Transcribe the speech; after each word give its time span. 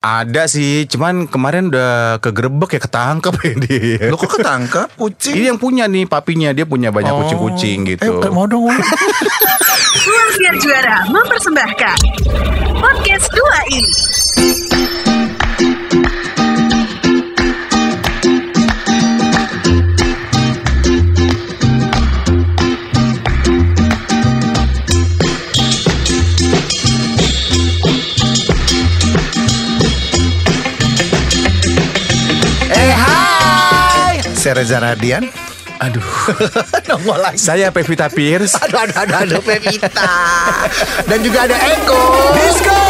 Ada 0.00 0.48
sih, 0.48 0.88
cuman 0.88 1.28
kemarin 1.28 1.68
udah 1.68 2.16
kegerebek 2.18 2.72
ya 2.72 2.80
ketangkep 2.80 3.34
ya 3.36 3.52
dia. 3.60 4.08
Lo 4.08 4.16
kok 4.16 4.32
ketangkap 4.32 4.88
kucing? 4.96 5.36
Ini 5.36 5.52
yang 5.52 5.60
punya 5.60 5.84
nih 5.84 6.08
papinya 6.08 6.56
dia 6.56 6.64
punya 6.64 6.88
banyak 6.88 7.12
Oh. 7.12 7.20
kucing-kucing 7.20 7.84
gitu. 7.84 8.08
Eh, 8.16 8.32
mau 8.32 8.48
dong. 8.48 8.72
Siar 10.32 10.56
Juara 10.56 11.04
mempersembahkan 11.04 11.96
podcast 12.80 13.28
2 13.28 13.76
ini. 13.76 13.92
Saya 34.40 34.56
Reza 34.56 34.80
Radian. 34.80 35.28
Aduh. 35.84 36.00
Nongol 36.88 37.20
lagi. 37.20 37.36
Saya 37.36 37.68
Pevita 37.68 38.08
Pierce. 38.08 38.56
Aduh, 38.56 38.88
aduh, 38.88 38.96
aduh, 38.96 39.36
aduh, 39.36 39.40
Pevita. 39.44 39.92
Dan 41.12 41.20
juga 41.20 41.44
ada 41.44 41.60
Eko. 41.60 42.00
Disco. 42.40 42.80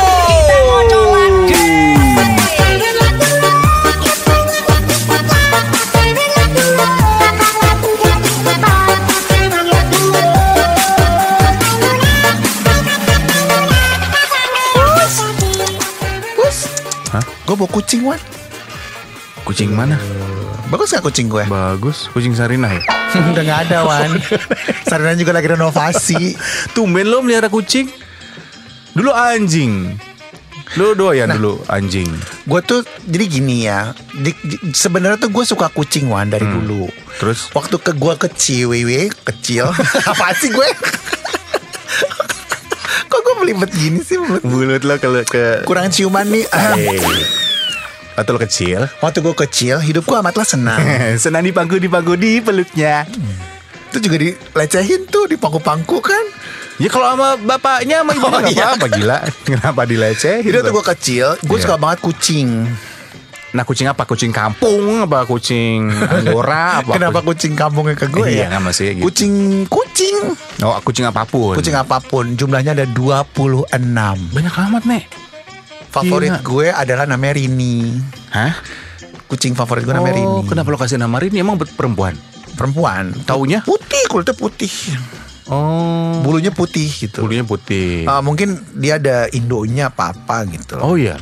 Bus. 16.39 16.59
Hah? 17.11 17.25
Gue 17.43 17.55
bawa 17.59 17.67
kucing, 17.75 18.07
Wan. 18.07 18.40
Kucing 19.51 19.75
mana? 19.75 19.99
Bagus 20.71 20.95
gak 20.95 21.03
kucing 21.03 21.27
gue? 21.27 21.43
Bagus, 21.45 22.07
kucing 22.09 22.31
Sarina 22.31 22.71
ya. 22.71 22.83
Udah 23.35 23.43
gak 23.43 23.61
ada, 23.67 23.83
Wan. 23.83 24.15
Sarina 24.87 25.13
juga 25.13 25.35
lagi 25.35 25.51
renovasi. 25.51 26.39
Tumben 26.75 27.05
lo 27.05 27.19
melihara 27.19 27.51
kucing. 27.51 27.91
Dulu 28.93 29.11
anjing. 29.11 29.99
Lo 30.79 30.95
doyan 30.95 31.27
Nah. 31.27 31.35
dulu 31.35 31.59
anjing. 31.67 32.07
Gue 32.45 32.63
tuh 32.63 32.81
jadi 33.03 33.27
gini 33.27 33.67
ya. 33.67 33.91
di- 34.15 34.39
di- 34.41 34.71
Sebenarnya 34.71 35.19
tuh 35.19 35.35
gue 35.35 35.43
suka 35.43 35.67
kucing 35.69 36.07
Wan 36.07 36.31
dari 36.31 36.47
dulu. 36.47 36.87
Terus? 37.19 37.51
Waktu 37.51 37.77
ke 37.77 37.93
gue 37.93 38.15
kecil, 38.21 38.71
wewe 38.71 39.11
kecil. 39.27 39.67
Apa 40.15 40.31
sih 40.33 40.49
gue? 40.49 40.69
Kok 43.05 43.21
gue 43.21 43.35
belibet 43.41 43.71
gini 43.73 43.99
sih 44.01 44.15
mulut? 44.15 44.47
Mulut 44.47 44.83
lo 44.87 44.95
kalau 44.97 45.27
ke 45.27 45.67
Kurang 45.67 45.91
ciuman 45.91 46.23
nih. 46.25 46.47
Atau 48.15 48.35
lo 48.35 48.41
kecil. 48.41 48.85
Waktu 48.99 49.19
gue 49.19 49.35
kecil, 49.39 49.77
hidup 49.79 50.05
gue 50.05 50.15
amatlah 50.15 50.45
senang. 50.45 50.81
Senang 51.23 51.41
dipangku 51.41 51.77
dipangku 51.77 52.15
di 52.15 52.39
pelutnya. 52.39 53.07
Itu 53.89 53.99
juga 53.99 54.17
dilecehin 54.19 55.07
tuh, 55.07 55.27
dipangku-pangku 55.27 55.99
kan. 55.99 56.25
Ya 56.77 56.89
kalau 56.89 57.11
sama 57.11 57.37
bapaknya 57.37 58.01
sama 58.01 58.13
ibunya 58.13 58.33
Oh, 58.33 58.41
iya. 58.47 58.65
apa-apa 58.71 58.87
gila. 58.89 59.19
Kenapa 59.49 59.83
dilecehin? 59.85 60.43
Jadi 60.43 60.57
waktu 60.59 60.73
gue 60.73 60.85
kecil, 60.89 61.27
gue 61.39 61.55
Iya. 61.55 61.63
suka 61.63 61.77
banget 61.77 61.99
kucing. 62.01 62.49
Nah 63.51 63.67
kucing 63.67 63.85
apa? 63.85 64.03
Kucing 64.05 64.31
kampung 64.31 65.03
apa 65.03 65.27
kucing 65.27 65.91
anggora 65.91 66.65
apa? 66.81 66.97
Kenapa 66.97 67.21
kucing 67.21 67.53
kampungnya 67.53 67.95
ke 67.95 68.07
gue 68.07 68.25
Iya, 68.25 68.47
ya? 68.47 68.47
nggak 68.49 68.63
masih 68.63 68.87
gitu. 68.95 69.05
Kucing, 69.05 69.35
kucing. 69.67 70.17
Oh 70.61 70.79
kucing 70.81 71.05
apa 71.05 71.27
pun. 71.27 71.53
Kucing 71.53 71.75
apa 71.75 71.99
pun, 71.99 72.33
jumlahnya 72.33 72.73
ada 72.73 72.87
26. 72.87 73.67
banyak 74.31 74.55
amat 74.67 74.83
nih. 74.87 75.03
Favorit 75.91 76.31
Gila. 76.33 76.41
gue 76.41 76.67
adalah 76.71 77.05
namanya 77.05 77.35
Rini. 77.35 77.99
Hah? 78.31 78.55
Kucing 79.27 79.55
favorit 79.55 79.83
gue 79.83 79.91
namanya 79.91 80.15
Oh, 80.19 80.43
Rini. 80.43 80.49
kenapa 80.49 80.71
lo 80.71 80.79
kasih 80.79 80.97
nama 80.97 81.19
Rini? 81.19 81.39
Emang 81.39 81.59
perempuan? 81.59 82.15
Perempuan. 82.55 83.11
Taunya? 83.25 83.63
Putih, 83.63 84.07
kulitnya 84.07 84.35
putih. 84.35 84.71
Oh, 85.47 86.23
Bulunya 86.23 86.55
putih 86.55 86.87
gitu. 86.87 87.27
bulunya 87.27 87.43
putih. 87.43 88.07
Ah, 88.07 88.23
mungkin 88.23 88.55
dia 88.73 89.03
ada 89.03 89.27
indonya 89.29 89.91
apa-apa 89.91 90.47
gitu. 90.47 90.79
oh 90.79 90.95
iya. 90.95 91.19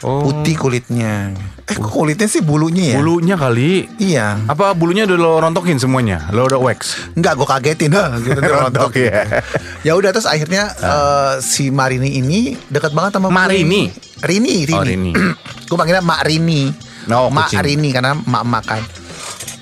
Oh. 0.00 0.24
Putih 0.24 0.56
kulitnya. 0.56 1.36
Eh 1.66 1.74
kok 1.74 1.90
kulitnya 1.90 2.24
sih 2.24 2.40
bulunya 2.40 2.94
ya? 2.94 2.96
Bulunya 2.96 3.34
kali. 3.34 3.84
Iya. 3.98 4.38
Apa 4.46 4.72
bulunya 4.72 5.04
udah 5.04 5.18
lo 5.18 5.32
rontokin 5.36 5.76
semuanya? 5.76 6.24
Lo 6.30 6.46
udah 6.46 6.56
wax? 6.56 7.10
Enggak, 7.12 7.36
gue 7.36 7.44
kagetin. 7.44 7.92
Hah, 7.92 8.16
gitu, 8.22 8.38
Rontok 8.54 8.96
ya. 8.96 9.44
Ya 9.82 9.92
udah 9.92 10.08
terus 10.08 10.24
akhirnya 10.24 10.72
eh, 10.72 11.32
si 11.42 11.68
Marini 11.68 12.16
ini 12.16 12.56
dekat 12.68 12.92
banget 12.92 13.18
sama 13.18 13.28
gue. 13.28 13.92
Rini, 14.18 14.64
Rini. 14.64 14.72
Oh, 14.72 14.82
Rini. 14.82 15.12
gue 15.68 15.76
panggilnya 15.76 16.00
Mak 16.00 16.20
Rini. 16.22 16.62
Oh, 17.08 17.28
Mak 17.28 17.50
kucing. 17.50 17.62
Rini 17.62 17.88
karena 17.90 18.16
mak 18.16 18.44
makan 18.44 18.80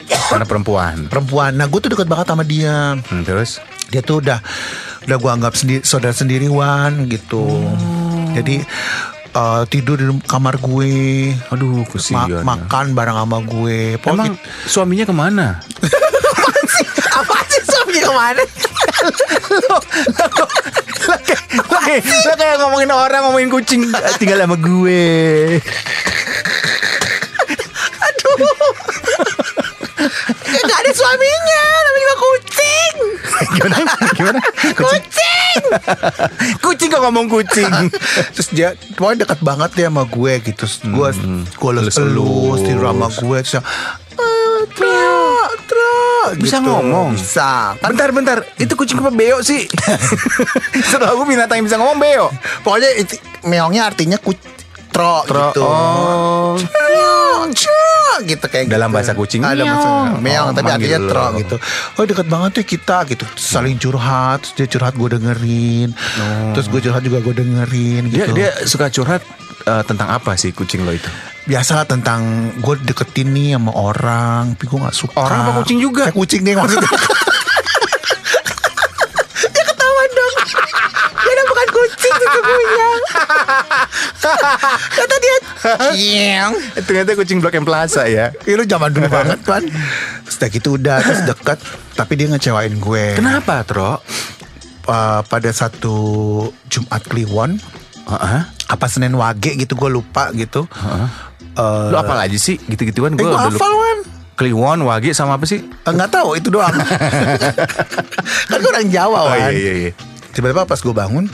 Karena 0.05 0.45
perempuan. 0.45 0.97
perempuan. 1.07 1.53
Nah 1.53 1.67
gue 1.67 1.79
tuh 1.79 1.91
dekat 1.91 2.07
banget 2.07 2.27
sama 2.27 2.43
dia. 2.43 2.97
Hmm, 2.99 3.23
terus? 3.23 3.59
Dia 3.89 4.01
tuh 4.01 4.21
udah 4.21 4.39
udah 5.05 5.17
gue 5.17 5.31
anggap 5.31 5.53
sendiri 5.53 5.83
saudara 5.83 6.13
sendiri 6.13 6.47
Wan 6.47 7.05
gitu. 7.07 7.45
Jadi 8.33 8.63
eh, 9.31 9.63
tidur 9.67 9.97
di 9.97 10.07
kamar 10.23 10.57
gue. 10.57 10.93
Aduh, 11.51 11.83
Ma- 11.83 11.89
kesian. 11.89 12.41
makan 12.43 12.87
bareng 12.93 13.17
sama 13.17 13.39
gue. 13.41 13.97
Pokoknya 13.99 14.33
Emang 14.33 14.39
suaminya 14.65 15.05
ke 15.05 15.15
mana? 15.15 15.47
apa 17.19 17.37
sih 17.47 17.63
suaminya 17.63 18.03
ke 18.03 18.15
mana? 18.15 18.43
Oke, 19.05 19.37
lo 19.61 19.77
kayak 22.37 22.57
ngomongin 22.61 22.91
orang 22.91 23.21
ngomongin 23.29 23.51
kucing 23.53 23.81
tinggal 24.17 24.41
sama 24.41 24.57
gue. 24.57 25.61
Aduh. 28.01 28.39
Gak 30.65 30.79
ada 30.81 30.93
suaminya, 30.93 31.63
namanya 31.85 32.03
juga 32.03 32.17
kucing. 32.17 32.95
Gimana? 33.55 33.77
Gimana? 34.17 34.39
Kucing. 34.75 35.63
Kucing 36.61 36.89
kok 36.89 37.03
ngomong 37.05 37.27
kucing. 37.29 37.73
Terus 38.33 38.49
dia 38.51 38.69
pokoknya 38.97 39.25
dekat 39.29 39.41
banget 39.45 39.71
dia 39.77 39.89
sama 39.89 40.05
gue 40.09 40.33
gitu. 40.41 40.65
Terus 40.65 40.75
Gue 40.85 41.09
gue 41.47 41.71
elus 41.71 41.99
elus 41.99 42.61
tidur 42.65 42.85
sama 42.89 43.09
gue 43.11 43.39
terus 43.45 43.53
dia, 43.55 43.63
"Ah, 44.17 44.61
Tra, 44.73 45.09
Tra," 45.69 45.97
Bisa 46.33 46.59
gitu. 46.59 46.67
ngomong? 46.67 47.13
Bisa. 47.13 47.77
Kan 47.77 47.93
Bentar, 47.93 48.09
bentar. 48.11 48.39
Itu 48.57 48.73
kucing 48.75 48.99
apa 48.99 49.11
beo 49.11 49.39
sih? 49.41 49.69
Setahu 50.91 51.21
aku 51.21 51.25
binatang 51.25 51.59
yang 51.59 51.67
bisa 51.67 51.77
ngomong 51.77 51.97
beo. 51.97 52.27
pokoknya 52.61 52.91
itu, 52.97 53.15
meongnya 53.43 53.85
artinya 53.85 54.17
ku, 54.17 54.33
tro, 54.89 55.27
gitu. 55.27 55.61
Oh. 55.61 56.55
Meong, 56.57 57.51
cia, 57.53 58.25
gitu 58.25 58.47
kayak 58.47 58.67
Dalam 58.67 58.89
gitu. 58.89 58.97
bahasa 58.97 59.13
kucing, 59.13 59.43
dalam 59.43 59.67
bahasa 59.67 59.89
meong. 59.91 60.09
meong 60.19 60.49
Oh, 60.49 60.55
tapi 60.55 60.71
artinya 60.71 60.99
lo. 60.99 61.09
tro 61.09 61.27
gitu. 61.37 61.57
Oh 61.95 62.05
deket 62.05 62.27
banget 62.27 62.51
tuh 62.55 62.65
kita 62.65 62.97
gitu. 63.05 63.25
Terus 63.27 63.45
saling 63.45 63.77
curhat, 63.77 64.39
terus 64.41 64.55
dia 64.55 64.67
curhat 64.71 64.95
gue 64.95 65.09
dengerin. 65.11 65.91
Terus 66.53 66.67
gue 66.69 66.81
curhat 66.81 67.03
juga 67.03 67.19
gue 67.21 67.35
dengerin 67.37 68.03
Dia 68.09 68.25
gitu. 68.25 68.33
dia 68.33 68.51
suka 68.65 68.87
curhat 68.89 69.21
eh, 69.65 69.83
tentang 69.85 70.09
apa 70.09 70.35
sih 70.35 70.51
kucing 70.51 70.83
lo 70.83 70.95
itu? 70.95 71.11
Biasa 71.45 71.85
tentang 71.85 72.21
gue 72.57 72.75
deketin 72.83 73.29
nih 73.31 73.49
sama 73.57 73.73
orang, 73.73 74.57
tapi 74.57 74.65
gue 74.65 74.79
gak 74.81 74.97
suka. 74.97 75.19
Orang 75.21 75.39
apa 75.45 75.53
kucing 75.61 75.79
juga? 75.79 76.09
Eh, 76.09 76.15
kucing 76.15 76.41
deh 76.41 76.57
maksudnya. 76.57 76.89
dia 79.53 79.65
ketawa 79.65 80.03
dong. 80.09 80.35
Dia 81.21 81.43
bukan 81.45 81.69
kucing 81.71 82.15
sesungguhnya. 82.17 82.89
Kata 84.95 85.17
dia. 85.21 85.37
Eh, 85.85 86.41
Ternyata 86.81 87.13
kucing 87.13 87.39
Blok 87.41 87.57
M 87.57 87.65
Plaza 87.65 88.09
ya. 88.09 88.33
Ih, 88.45 88.57
lu 88.57 88.65
zaman 88.65 88.93
dulu 88.93 89.09
banget 89.09 89.41
kan. 89.45 89.63
Udah 90.25 90.49
gitu 90.49 90.77
udah 90.77 91.01
terus 91.01 91.25
deket, 91.25 91.59
tapi 91.93 92.13
dia 92.17 92.29
ngecewain 92.29 92.77
gue. 92.77 93.17
Kenapa, 93.17 93.65
Tro? 93.65 94.01
Eh, 94.85 95.21
pada 95.25 95.51
satu 95.53 95.97
Jumat 96.69 97.01
Kliwon, 97.05 97.57
Heeh. 98.05 98.41
apa 98.69 98.87
Senin 98.89 99.17
Wage 99.17 99.57
gitu 99.57 99.73
gue 99.73 99.89
lupa 99.89 100.29
gitu. 100.37 100.69
Eh, 101.55 101.89
Lo 101.91 101.97
apa 101.99 102.27
aja 102.27 102.39
sih? 102.39 102.59
Gitu-gituan 102.59 103.15
eh, 103.15 103.19
gue 103.19 103.27
gue 103.27 103.39
hafal 103.39 103.73
kan. 103.73 103.99
Kliwon, 104.35 104.83
Wage 104.83 105.15
sama 105.15 105.39
apa 105.39 105.47
sih? 105.47 105.63
Enggak 105.87 106.11
tahu 106.11 106.35
itu 106.35 106.51
doang. 106.51 106.75
kan 108.51 108.59
gue 108.59 108.71
orang 108.71 108.91
Jawa 108.91 109.19
Oh 109.23 109.31
kan. 109.31 109.51
iya 109.51 109.51
iya 109.55 109.73
iya. 109.87 109.93
Tiba-tiba 110.35 110.67
pas 110.67 110.83
gue 110.83 110.91
bangun, 110.91 111.31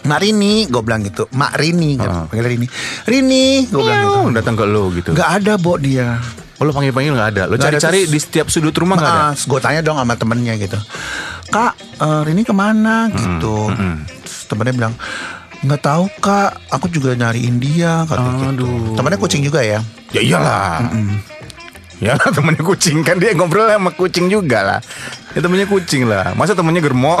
Mak 0.00 0.18
Rini, 0.22 0.70
gue 0.70 0.80
bilang 0.80 1.02
gitu. 1.02 1.26
Mak 1.34 1.58
Rini, 1.58 1.98
gitu. 1.98 2.06
Oh. 2.06 2.24
panggil 2.30 2.46
Rini. 2.46 2.66
Rini, 3.04 3.66
gue 3.66 3.82
bilang 3.82 4.00
gitu. 4.06 4.18
Datang 4.38 4.54
ke 4.54 4.64
lo 4.64 4.84
gitu. 4.94 5.10
Gak 5.12 5.42
ada 5.42 5.58
bo 5.58 5.74
dia. 5.76 6.16
Oh, 6.56 6.64
lo 6.64 6.70
panggil-panggil 6.70 7.12
gak 7.16 7.30
ada. 7.36 7.42
Lo 7.50 7.58
cari-cari 7.58 8.06
di 8.06 8.18
setiap 8.20 8.46
sudut 8.48 8.72
rumah 8.78 8.94
gak 8.94 9.10
ada. 9.10 9.34
Gue 9.34 9.60
tanya 9.60 9.80
dong 9.82 9.98
sama 9.98 10.14
temennya 10.14 10.54
gitu. 10.56 10.78
Kak, 11.50 11.72
eh, 11.98 12.20
Rini 12.22 12.46
ke 12.46 12.54
mana 12.54 13.10
gitu. 13.10 13.68
Terus 14.22 14.46
temennya 14.46 14.74
bilang, 14.78 14.94
nggak 15.60 15.80
tahu 15.84 16.04
kak, 16.24 16.56
aku 16.72 16.86
juga 16.88 17.12
nyariin 17.12 17.60
dia. 17.60 18.04
Kata 18.08 18.20
gitu. 18.20 18.44
Aduh. 18.54 18.96
Temennya 18.96 19.18
kucing 19.20 19.42
juga 19.44 19.60
ya. 19.60 19.80
Ya 20.10 20.20
iyalah. 20.24 20.88
Ya 22.00 22.16
lah 22.16 22.32
temennya 22.36 22.60
kucing 22.60 23.00
kan 23.00 23.16
dia 23.16 23.32
ngobrol 23.32 23.64
sama 23.64 23.92
kucing 23.92 24.26
juga 24.26 24.64
lah. 24.64 24.80
Ya 25.30 25.40
temennya 25.40 25.64
kucing 25.64 26.04
lah. 26.04 26.32
Masa 26.32 26.52
temennya 26.52 26.80
germo? 26.80 27.20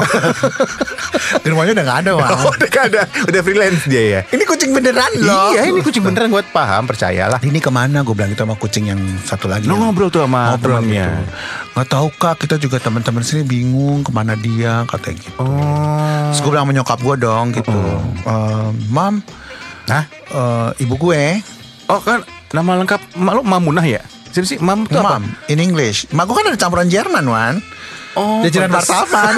Di 1.42 1.46
rumahnya 1.46 1.72
udah 1.72 1.84
gak 1.84 1.98
ada 2.00 2.10
Wan 2.16 2.28
Oh 2.34 2.50
udah 2.50 2.68
gak 2.68 2.84
ada. 2.88 3.02
Udah 3.22 3.40
freelance 3.40 3.84
dia 3.84 4.02
ya? 4.02 4.20
Ini 4.26 4.42
kucing 4.42 4.72
beneran 4.72 5.12
loh. 5.20 5.52
Iya 5.52 5.68
ini 5.68 5.78
kucing 5.78 6.00
beneran 6.00 6.28
gue 6.28 6.42
paham 6.48 6.84
Percayalah. 6.84 7.38
Ini 7.38 7.58
ke 7.58 7.68
mana? 7.68 8.00
Gue 8.00 8.16
bilang 8.16 8.32
itu 8.32 8.40
sama 8.40 8.56
kucing 8.56 8.88
yang 8.88 8.98
satu 9.22 9.46
lagi 9.46 9.64
Lo 9.64 9.76
yang- 9.76 9.84
ngobrol 9.86 10.08
tuh 10.08 10.24
sama 10.24 10.56
ngobrol 10.56 10.80
temennya. 10.80 11.06
gitu. 11.06 11.32
Nggak 11.70 11.86
tahu 11.86 12.06
kak. 12.16 12.34
Kita 12.40 12.54
juga 12.56 12.76
teman-teman 12.78 13.20
sini 13.20 13.42
bingung 13.42 14.00
ke 14.00 14.10
mana 14.10 14.32
dia 14.34 14.82
katanya 14.86 15.20
gitu. 15.20 15.38
Oh. 15.38 16.32
Terus 16.32 16.40
gue 16.40 16.50
bilang 16.50 16.64
sama 16.64 16.74
nyokap 16.74 16.98
gue 16.98 17.16
dong 17.16 17.46
gitu. 17.52 17.78
"Eh, 18.24 18.68
Mam. 18.88 19.20
Hah? 19.86 20.04
eh, 20.08 20.68
Ibu 20.80 20.94
gue. 20.98 21.22
Oh 21.86 21.98
kan 21.98 22.22
Nama 22.50 22.82
lengkap 22.82 23.14
Mak 23.14 23.32
lo 23.32 23.42
Mamunah 23.42 23.82
ya 23.82 24.02
Siapa 24.30 24.46
sih? 24.46 24.58
Mam 24.58 24.84
itu 24.84 24.94
apa? 24.94 25.16
Mam 25.16 25.24
in 25.46 25.58
English. 25.58 26.06
Mak 26.08 26.24
gue 26.24 26.34
kan 26.34 26.46
ada 26.46 26.56
campuran 26.56 26.86
Jerman 26.86 27.24
Wan. 27.24 27.54
Oh 28.12 28.42
Jajaran 28.42 28.68
pantes. 28.68 28.90
martaban 28.90 29.34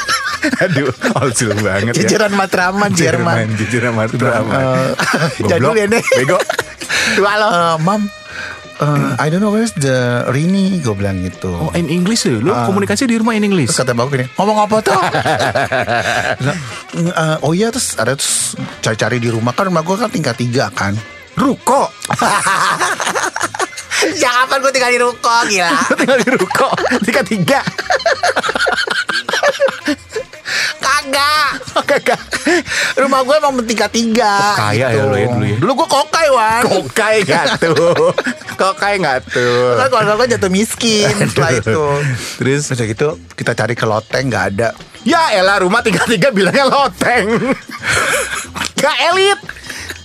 Aduh 0.62 0.86
Olsil 1.16 1.50
banget 1.56 1.94
ya. 1.94 2.06
Jajaran 2.06 2.30
matraman 2.32 2.90
Jerman 2.92 3.50
Jajaran 3.56 3.90
martaban 3.90 4.44
Eh, 4.46 4.90
Goblok. 5.42 5.50
Jadul 5.50 5.74
ya 5.74 5.86
nih 5.88 6.02
Bego 6.14 6.38
Tua 7.16 7.32
lo 7.34 7.48
Mam 7.80 8.06
eh, 8.76 9.18
I 9.18 9.26
don't 9.26 9.40
know 9.40 9.50
where's 9.50 9.74
the 9.74 10.22
Rini 10.28 10.78
Gue 10.78 10.94
bilang 10.94 11.22
gitu. 11.22 11.50
Oh 11.50 11.70
in 11.72 11.88
English 11.88 12.22
tuh? 12.22 12.38
Lu 12.38 12.50
Ah. 12.50 12.62
komunikasi 12.64 13.02
di 13.04 13.18
rumah 13.18 13.32
in 13.32 13.42
English? 13.42 13.72
Terus 13.72 13.82
kata 13.82 13.92
bapak 13.92 14.10
gini 14.12 14.26
Ngomong 14.32 14.58
apa 14.60 14.76
tuh? 14.80 14.94
Bilang, 16.38 16.58
"Mm, 16.94 17.10
eh, 17.10 17.36
Oh 17.40 17.50
iya 17.50 17.68
terus 17.68 17.94
ada 17.94 18.14
terus 18.14 18.54
Cari-cari 18.78 19.18
di 19.18 19.26
rumah. 19.26 19.50
Kan 19.50 19.66
rumah 19.66 19.80
gue 19.80 19.96
kan 19.96 20.06
tingkat 20.06 20.36
tiga 20.36 20.70
kan. 20.70 20.94
Ruko 21.34 21.90
Ya 24.22 24.30
kapan 24.44 24.58
gue 24.60 24.72
tinggal 24.74 24.92
di 24.92 25.00
ruko 25.00 25.36
gila. 25.48 25.70
Tinggal 25.98 26.18
di 26.20 26.30
ruko. 26.34 26.68
Tingkat 27.02 27.26
tiga. 27.28 27.60
Kagak. 30.80 31.50
Kagak. 31.84 32.20
Rumah 32.98 33.20
gue 33.24 33.34
emang 33.40 33.52
tiga 33.64 33.86
Oh, 33.88 34.56
kaya 34.56 34.86
ya 34.92 35.02
lo 35.04 35.16
ya 35.16 35.28
dulu 35.32 35.44
ya? 35.46 35.56
Dulu 35.58 35.72
gue 35.82 35.88
kokai 35.88 36.28
Wan. 36.30 36.62
Kokai 36.64 37.16
gak 37.24 37.60
tuh? 37.60 38.12
Kokai 38.54 38.94
gak 39.00 39.24
tuh? 39.32 39.80
Kan 39.80 39.86
keluarga 39.90 40.12
gue 40.20 40.28
jatuh 40.36 40.50
miskin 40.52 41.10
Setelah 41.10 41.50
itu. 41.58 41.80
Terus 42.38 42.70
udah 42.70 42.86
gitu 42.86 43.08
Kita 43.34 43.52
cari 43.56 43.74
ke 43.74 43.84
loteng 43.88 44.30
Gak 44.30 44.44
ada. 44.54 44.68
Ya 45.04 45.36
elah 45.36 45.60
rumah 45.60 45.84
tiga-tiga 45.84 46.32
bilangnya 46.32 46.64
loteng. 46.68 47.52
Gak 48.80 48.96
elit. 49.12 49.40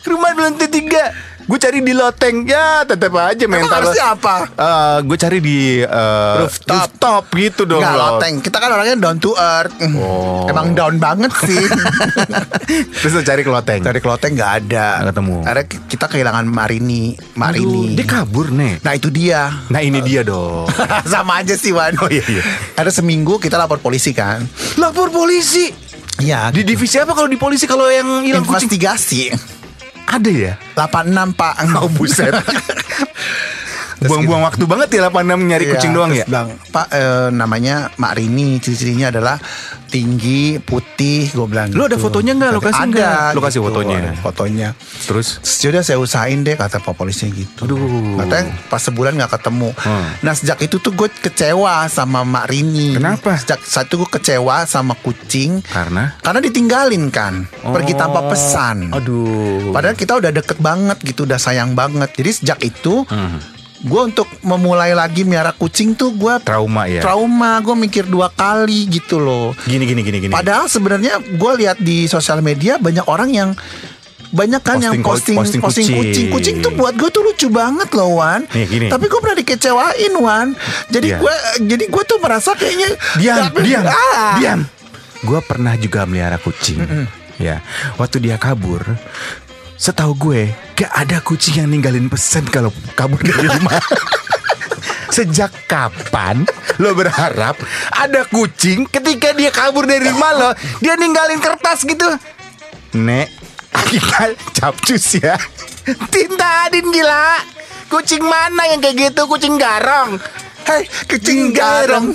Rumah 0.04 0.30
bilang 0.36 0.56
tiga 0.60 1.29
Gue 1.50 1.58
cari 1.58 1.82
di 1.82 1.98
loteng. 1.98 2.46
Ya 2.46 2.86
tetep 2.86 3.10
aja 3.10 3.42
Emang 3.42 3.66
mental 3.66 3.82
harusnya 3.82 4.06
apa? 4.14 4.36
Eh, 4.54 4.98
Gue 5.02 5.18
cari 5.18 5.38
di 5.42 5.82
eh, 5.82 6.36
Rooftop. 6.46 6.78
rooftop 6.78 7.24
gitu 7.34 7.66
dong 7.66 7.82
Nggak 7.82 7.98
Lot. 7.98 8.06
loteng. 8.22 8.34
Kita 8.38 8.58
kan 8.62 8.70
orangnya 8.70 8.96
down 9.02 9.18
to 9.18 9.34
earth. 9.34 9.74
Oh. 9.98 10.46
Emang 10.46 10.78
down 10.78 11.02
banget 11.02 11.34
sih. 11.42 11.58
Terus 13.02 13.12
lu 13.12 13.26
cari 13.26 13.42
ke 13.42 13.50
loteng? 13.50 13.82
Cari 13.82 13.98
ke 13.98 14.06
loteng 14.06 14.38
nggak 14.38 14.52
ada. 14.62 14.88
Nggak 15.02 15.10
ketemu. 15.10 15.36
Akhirnya 15.42 15.66
kita 15.90 16.06
kehilangan 16.06 16.46
Marini. 16.46 17.04
Aduh, 17.18 17.34
Marini 17.34 17.84
Dia 17.98 18.06
kabur 18.06 18.54
nih 18.54 18.74
Nah 18.80 18.94
itu 18.94 19.10
dia. 19.10 19.50
Nah 19.74 19.82
ini 19.82 20.06
dia 20.06 20.22
dong. 20.22 20.70
Sama 21.10 21.42
aja 21.42 21.58
sih 21.58 21.74
Wan. 21.74 21.98
Oh 21.98 22.14
iya 22.14 22.22
iya. 22.30 22.44
Ada 22.78 22.94
seminggu 22.94 23.42
kita 23.42 23.58
lapor 23.58 23.82
polisi 23.82 24.14
kan. 24.14 24.46
Lapor 24.78 25.10
polisi? 25.10 25.74
Iya 26.20 26.52
Di 26.52 26.62
divisi 26.62 27.00
apa 27.00 27.16
kalau 27.16 27.26
di 27.26 27.40
polisi 27.40 27.64
kalau 27.64 27.90
yang 27.90 28.22
hilang 28.22 28.46
kucing? 28.46 28.70
Investigasi 28.70 29.58
Ada 30.10 30.32
ya? 30.32 30.54
86 30.74 31.38
pak 31.38 31.54
Oh 31.80 31.90
buset 31.94 32.34
Buang-buang 34.00 34.48
waktu 34.48 34.64
banget 34.64 34.96
ya 34.96 35.12
86 35.12 35.44
nyari 35.44 35.66
Iya, 35.68 35.74
kucing 35.76 35.92
doang 35.92 36.12
ya? 36.16 36.24
bilang, 36.24 36.56
Pak 36.72 36.88
eh, 36.88 37.28
namanya 37.36 37.92
Mak 38.00 38.16
Rini 38.16 38.56
Ciri-cirinya 38.64 39.12
adalah 39.12 39.36
Tinggi, 39.90 40.58
putih 40.58 41.28
Gue 41.28 41.46
bilang 41.46 41.68
Lu 41.70 41.84
ada 41.84 41.94
gitu. 41.94 42.06
fotonya 42.06 42.32
nggak? 42.34 42.52
Lu 42.52 42.62
kasih 42.62 42.80
Ada 42.80 42.88
nggak? 42.88 43.30
Lu 43.30 43.42
kasih 43.42 43.60
gitu, 43.60 43.68
fotonya. 43.68 43.98
Fotonya 44.16 44.70
Terus? 45.04 45.28
Yaudah 45.60 45.82
saya 45.82 45.98
usahain 45.98 46.40
deh 46.40 46.54
Kata 46.54 46.78
pak 46.78 46.94
polisinya 46.94 47.34
gitu 47.34 47.66
Aduh. 47.66 48.16
Katanya 48.16 48.44
pas 48.66 48.80
sebulan 48.80 49.18
gak 49.18 49.34
ketemu 49.36 49.70
Hmm. 49.80 50.08
Nah 50.22 50.34
sejak 50.34 50.60
itu 50.62 50.78
tuh 50.78 50.92
gue 50.92 51.10
kecewa 51.10 51.88
Sama 51.88 52.22
Mak 52.22 52.46
Rini 52.48 52.94
Kenapa? 52.94 53.36
Sejak 53.36 53.60
saat 53.62 53.86
itu 53.86 53.98
gue 53.98 54.10
kecewa 54.12 54.64
sama 54.64 54.94
kucing 54.96 55.60
Karena? 55.64 56.14
Karena 56.20 56.40
ditinggalin 56.40 57.10
kan 57.10 57.44
Pergi 57.50 57.94
tanpa 57.94 58.20
Oh, 58.20 58.30
pesan 58.30 58.92
Aduh 58.92 59.72
Padahal 59.72 59.96
kita 59.96 60.16
udah 60.16 60.30
deket 60.30 60.60
banget 60.60 60.98
gitu, 61.02 61.24
udah 61.24 61.36
sayang 61.36 61.72
banget. 61.72 62.12
Jadi 62.12 62.30
sejak 62.36 62.60
itu, 62.62 63.02
Hmm. 63.06 63.40
Gue 63.80 64.02
untuk 64.04 64.28
memulai 64.42 64.92
lagi 64.92 65.24
miara 65.24 65.52
kucing 65.52 65.94
tuh 65.94 66.12
gue 66.12 66.36
Trauma 66.42 66.84
ya? 66.86 67.00
trauma. 67.00 67.60
Gue 67.60 67.76
mikir 67.78 68.04
dua 68.04 68.28
kali 68.28 68.86
gitu 68.86 69.18
loh. 69.18 69.56
Gini 69.64 69.84
gini 69.84 70.02
gini 70.02 70.18
gini 70.20 70.32
Padahal 70.32 70.66
sebenarnya 70.66 71.18
gue 71.22 71.52
lihat 71.58 71.78
di 71.78 72.04
sosial 72.06 72.40
media 72.40 72.76
banyak 72.76 73.06
orang 73.06 73.30
yang 73.30 73.50
banyak 74.30 74.62
kan 74.62 74.78
yang 74.78 74.94
Posting 74.96 75.34
posting 75.34 75.36
posting 75.36 75.62
posting, 75.62 75.86
kucing. 75.88 75.96
kucing. 75.96 76.28
kucing 76.30 76.56
tuh 76.60 76.72
buat 76.72 76.94
gue 76.94 77.10
tuh 77.10 77.24
lucu 77.24 77.48
banget 77.48 77.90
loh 77.92 78.20
Wan. 78.20 78.46
Nih, 78.48 78.68
gini. 78.68 78.86
Tapi 78.88 79.06
gue 79.06 79.18
pernah 79.18 79.38
dikecewain 79.38 80.14
Wan. 80.16 80.48
Jadi 80.88 81.08
Iya. 81.08 81.18
gue 81.18 81.34
jadi 81.66 81.84
gue 81.88 82.04
tuh 82.06 82.18
merasa 82.20 82.54
kayaknya 82.54 82.94
Diam, 83.16 83.38
Tapi- 83.48 83.64
diam, 83.64 83.84
Ah. 83.84 84.36
diam. 84.38 84.60
Gue 85.20 85.40
pernah 85.42 85.74
juga 85.76 86.04
melihara 86.04 86.38
kucing. 86.38 86.84
Ya, 87.36 87.64
waktu 87.96 88.20
dia 88.20 88.36
kabur, 88.36 88.84
setahu 89.80 90.12
gue 90.20 90.42
gak 90.76 90.92
ada 90.92 91.24
kucing 91.24 91.64
yang 91.64 91.72
ninggalin 91.72 92.12
pesan 92.12 92.44
kalau 92.46 92.70
kabur 92.94 93.20
dari 93.24 93.48
rumah. 93.48 93.80
Sejak 95.16 95.52
kapan 95.66 96.46
lo 96.78 96.94
berharap 96.94 97.58
ada 97.92 98.24
kucing 98.30 98.86
ketika 98.86 99.34
dia 99.34 99.50
kabur 99.50 99.84
dari 99.84 100.06
rumah 100.06 100.32
lo, 100.36 100.50
dia 100.80 100.94
ninggalin 100.96 101.42
kertas 101.42 101.82
gitu? 101.84 102.06
Nek, 102.94 103.28
kita 103.90 104.38
capcus 104.54 105.18
ya. 105.18 105.36
Tinta 106.14 106.70
Adin 106.70 106.94
gila. 106.94 107.42
Kucing 107.90 108.22
mana 108.22 108.70
yang 108.70 108.80
kayak 108.80 109.10
gitu? 109.10 109.26
Kucing 109.26 109.58
garong. 109.58 110.22
Hei, 110.70 110.86
kucing 111.10 111.58
garong. 111.58 112.14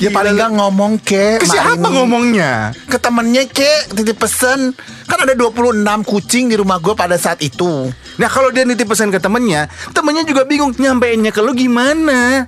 Ya 0.00 0.08
paling 0.08 0.32
gak 0.32 0.56
ngomong 0.56 0.96
ke 0.96 1.36
Ke 1.36 1.44
siapa 1.44 1.76
ngomongnya? 1.76 2.72
ke 2.88 2.96
temennya 2.96 3.44
ke 3.44 3.68
titip 3.92 4.16
pesen 4.16 4.72
kan 5.10 5.26
ada 5.26 5.34
26 5.34 5.82
kucing 6.06 6.46
di 6.46 6.54
rumah 6.54 6.78
gue 6.78 6.94
pada 6.94 7.18
saat 7.18 7.42
itu 7.42 7.90
Nah 7.90 8.28
kalau 8.30 8.54
dia 8.54 8.62
nitip 8.62 8.86
pesan 8.86 9.10
ke 9.10 9.18
temennya 9.18 9.66
Temennya 9.90 10.22
juga 10.22 10.46
bingung 10.46 10.70
Nyampeinnya 10.78 11.34
ke 11.34 11.42
lu 11.42 11.50
gimana 11.52 12.46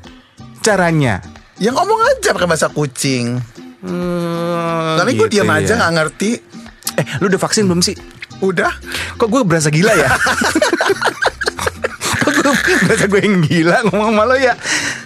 Caranya 0.62 1.18
yang 1.62 1.78
ngomong 1.78 2.00
aja 2.10 2.34
pakai 2.34 2.48
bahasa 2.48 2.66
kucing 2.74 3.38
hmm, 3.86 4.98
tapi 4.98 5.14
gue 5.14 5.30
gitu 5.30 5.42
diam 5.42 5.50
aja 5.52 5.74
ya. 5.74 5.78
nggak 5.78 5.92
ngerti 5.94 6.30
Eh 6.98 7.06
lu 7.22 7.30
udah 7.30 7.40
vaksin 7.40 7.70
belum 7.70 7.80
sih? 7.84 7.94
udah 8.42 8.72
Kok 9.14 9.28
gue 9.30 9.42
berasa 9.46 9.70
gila 9.70 9.94
ya? 9.94 10.10
Kok 12.88 13.06
gue 13.08 13.20
yang 13.22 13.36
gila 13.42 13.76
ngomong 13.88 14.10
sama 14.14 14.22
lo 14.28 14.36
ya? 14.36 14.54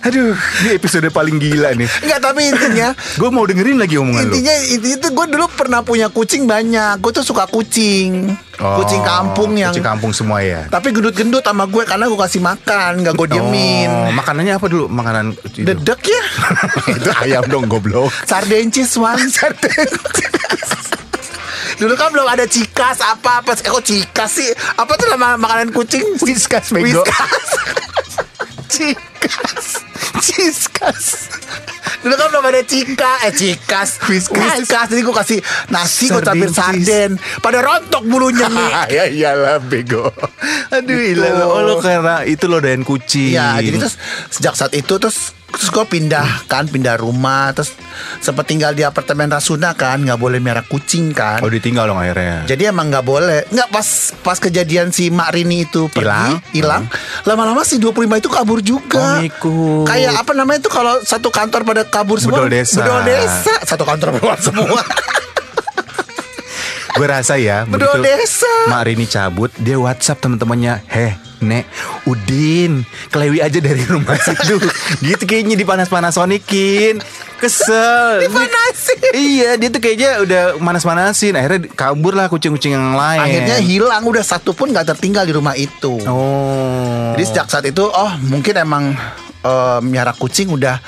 Aduh 0.04 0.34
Ini 0.62 0.70
episode 0.78 1.08
paling 1.10 1.36
gila 1.38 1.74
nih. 1.74 1.88
Nggak 1.88 2.20
tapi 2.22 2.40
intinya 2.50 2.88
Gue 3.20 3.28
mau 3.32 3.44
dengerin 3.46 3.78
lagi 3.80 3.96
omongan 3.98 4.30
lo. 4.30 4.34
Intinya 4.34 4.54
intinya 4.70 4.96
tuh 5.02 5.10
gue 5.14 5.26
dulu 5.36 5.46
pernah 5.52 5.80
punya 5.82 6.06
kucing 6.10 6.44
banyak. 6.44 6.98
Gue 7.00 7.10
tuh 7.14 7.24
suka 7.24 7.48
kucing. 7.48 8.34
Kucing 8.56 9.02
kampung 9.04 9.52
yang 9.54 9.68
Oh, 9.68 9.74
Kucing 9.76 9.84
kampung 9.84 10.12
semua 10.16 10.40
ya? 10.40 10.64
Tapi 10.70 10.88
gendut-gendut 10.94 11.44
sama 11.44 11.68
gue 11.68 11.82
karena 11.84 12.08
gue 12.08 12.18
kasih 12.18 12.40
makan 12.40 13.04
nggak 13.04 13.14
gue 13.18 13.26
diemin. 13.36 13.88
Oh, 13.90 14.12
makanannya 14.16 14.56
apa 14.56 14.66
dulu? 14.70 14.88
Makanan 14.88 15.36
itu. 15.44 15.66
dedek 15.66 16.00
ya? 16.08 16.24
Itu 16.96 17.10
ayam 17.20 17.44
dong 17.50 17.68
goblok. 17.68 18.08
Sardencis 18.24 18.96
wan 18.96 19.20
Dulu 21.76 21.94
kan 21.98 22.14
belum 22.14 22.26
ada 22.26 22.46
cikas 22.46 23.02
apa 23.02 23.42
apa 23.42 23.52
eh, 23.58 23.66
kok 23.66 23.82
cikas 23.82 24.30
sih? 24.30 24.50
Apa 24.78 24.94
tuh 24.94 25.10
nama 25.10 25.34
makanan 25.34 25.74
kucing? 25.74 26.16
Whiskas, 26.22 26.70
bego. 26.70 27.02
Whiskas. 27.02 27.48
Cikas 28.72 29.15
Ciskas 30.22 31.28
Dulu 32.06 32.14
kan 32.14 32.26
belum 32.30 32.44
ada 32.46 32.62
cika. 32.62 33.12
Eh 33.26 33.32
cikas. 33.34 33.98
Whiskas. 34.06 34.62
Whiskas 34.62 34.86
Jadi 34.94 35.02
gue 35.02 35.14
kasih 35.16 35.38
nasi 35.74 36.06
Gue 36.06 36.22
campur 36.22 36.50
Sarden. 36.54 37.18
Pada 37.42 37.58
rontok 37.58 38.06
bulunya 38.06 38.46
nih 38.46 38.70
ya 38.96 39.04
iyalah 39.10 39.58
bego. 39.58 40.14
Aduh 40.70 40.94
Gitu. 40.96 41.18
ilah 41.18 41.30
lo, 41.34 41.46
oh, 41.50 41.62
lo 41.66 41.74
karena 41.82 42.22
itu 42.22 42.46
lo 42.46 42.62
doyan 42.62 42.86
kucing. 42.86 43.34
Iya 43.34 43.58
jadi 43.58 43.76
terus 43.82 43.98
Sejak 44.30 44.54
saat 44.54 44.72
itu 44.78 44.94
terus 45.02 45.34
Terus 45.46 45.72
gue 45.72 45.86
pindah 45.88 46.46
kan 46.50 46.68
Pindah 46.68 46.98
rumah. 47.00 47.54
Terus 47.56 47.72
sempat 48.20 48.44
tinggal 48.50 48.74
di 48.76 48.82
apartemen 48.82 49.30
Rasuna 49.30 49.72
kan 49.72 50.02
nggak 50.02 50.18
boleh 50.20 50.38
merah 50.42 50.62
kucing 50.66 51.14
kan. 51.14 51.40
Oh 51.40 51.50
ditinggal 51.50 51.86
dong 51.90 51.98
akhirnya? 51.98 52.44
Jadi 52.44 52.70
emang 52.70 52.92
nggak 52.92 53.06
boleh. 53.06 53.46
Nggak 53.50 53.68
pas 53.72 53.88
pas 54.20 54.38
kejadian 54.38 54.90
si 54.90 55.08
Mak 55.08 55.30
Rini 55.32 55.64
itu 55.64 55.88
Hilang. 55.94 56.42
hilang. 56.52 56.84
Lama-lama 57.24 57.62
si 57.62 57.78
25 57.78 58.20
itu 58.20 58.28
kabur 58.28 58.58
juga. 58.60 59.05
Ngikut. 59.22 59.86
Kayak 59.86 60.12
apa 60.20 60.32
namanya 60.34 60.58
itu 60.62 60.70
kalau 60.70 60.94
satu 61.02 61.28
kantor 61.30 61.60
pada 61.62 61.82
kabur 61.86 62.18
semua. 62.18 62.44
Bedol 62.44 62.50
desa. 62.52 62.82
Bedol 62.82 63.02
desa. 63.06 63.54
Satu 63.62 63.84
kantor 63.86 64.18
keluar 64.18 64.38
semua. 64.46 64.82
Gue 66.96 67.04
rasa 67.12 67.36
ya 67.36 67.68
Bedol 67.68 68.00
begitu 68.00 68.08
desa. 68.08 68.54
Mak 68.72 68.88
Rini 68.88 69.04
cabut 69.04 69.52
Dia 69.60 69.76
whatsapp 69.76 70.16
teman-temannya 70.16 70.80
Heh 70.88 71.26
Nek, 71.36 71.68
Udin, 72.08 72.88
kelewi 73.12 73.44
aja 73.44 73.60
dari 73.60 73.84
rumah 73.84 74.16
situ. 74.16 74.56
gitu 75.04 75.24
kayaknya 75.28 75.52
dipanas-panasonikin. 75.60 77.04
Kesel. 77.36 78.24
Dipanasin. 78.24 78.98
Iya, 79.12 79.60
dia 79.60 79.68
tuh 79.68 79.84
kayaknya 79.84 80.24
udah 80.24 80.42
manas-manasin. 80.56 81.36
Akhirnya 81.36 81.68
kabur 81.76 82.16
lah 82.16 82.32
kucing-kucing 82.32 82.72
yang 82.72 82.96
lain. 82.96 83.20
Akhirnya 83.20 83.60
hilang 83.60 84.08
udah 84.08 84.24
satu 84.24 84.56
pun 84.56 84.72
nggak 84.72 84.96
tertinggal 84.96 85.28
di 85.28 85.36
rumah 85.36 85.52
itu. 85.52 86.00
Oh. 86.08 86.75
Jadi 87.14 87.24
sejak 87.28 87.46
saat 87.46 87.64
itu 87.68 87.84
oh 87.86 88.12
mungkin 88.26 88.54
emang 88.58 88.84
eh, 89.44 89.78
miara 89.86 90.10
kucing 90.16 90.50
udah 90.50 90.80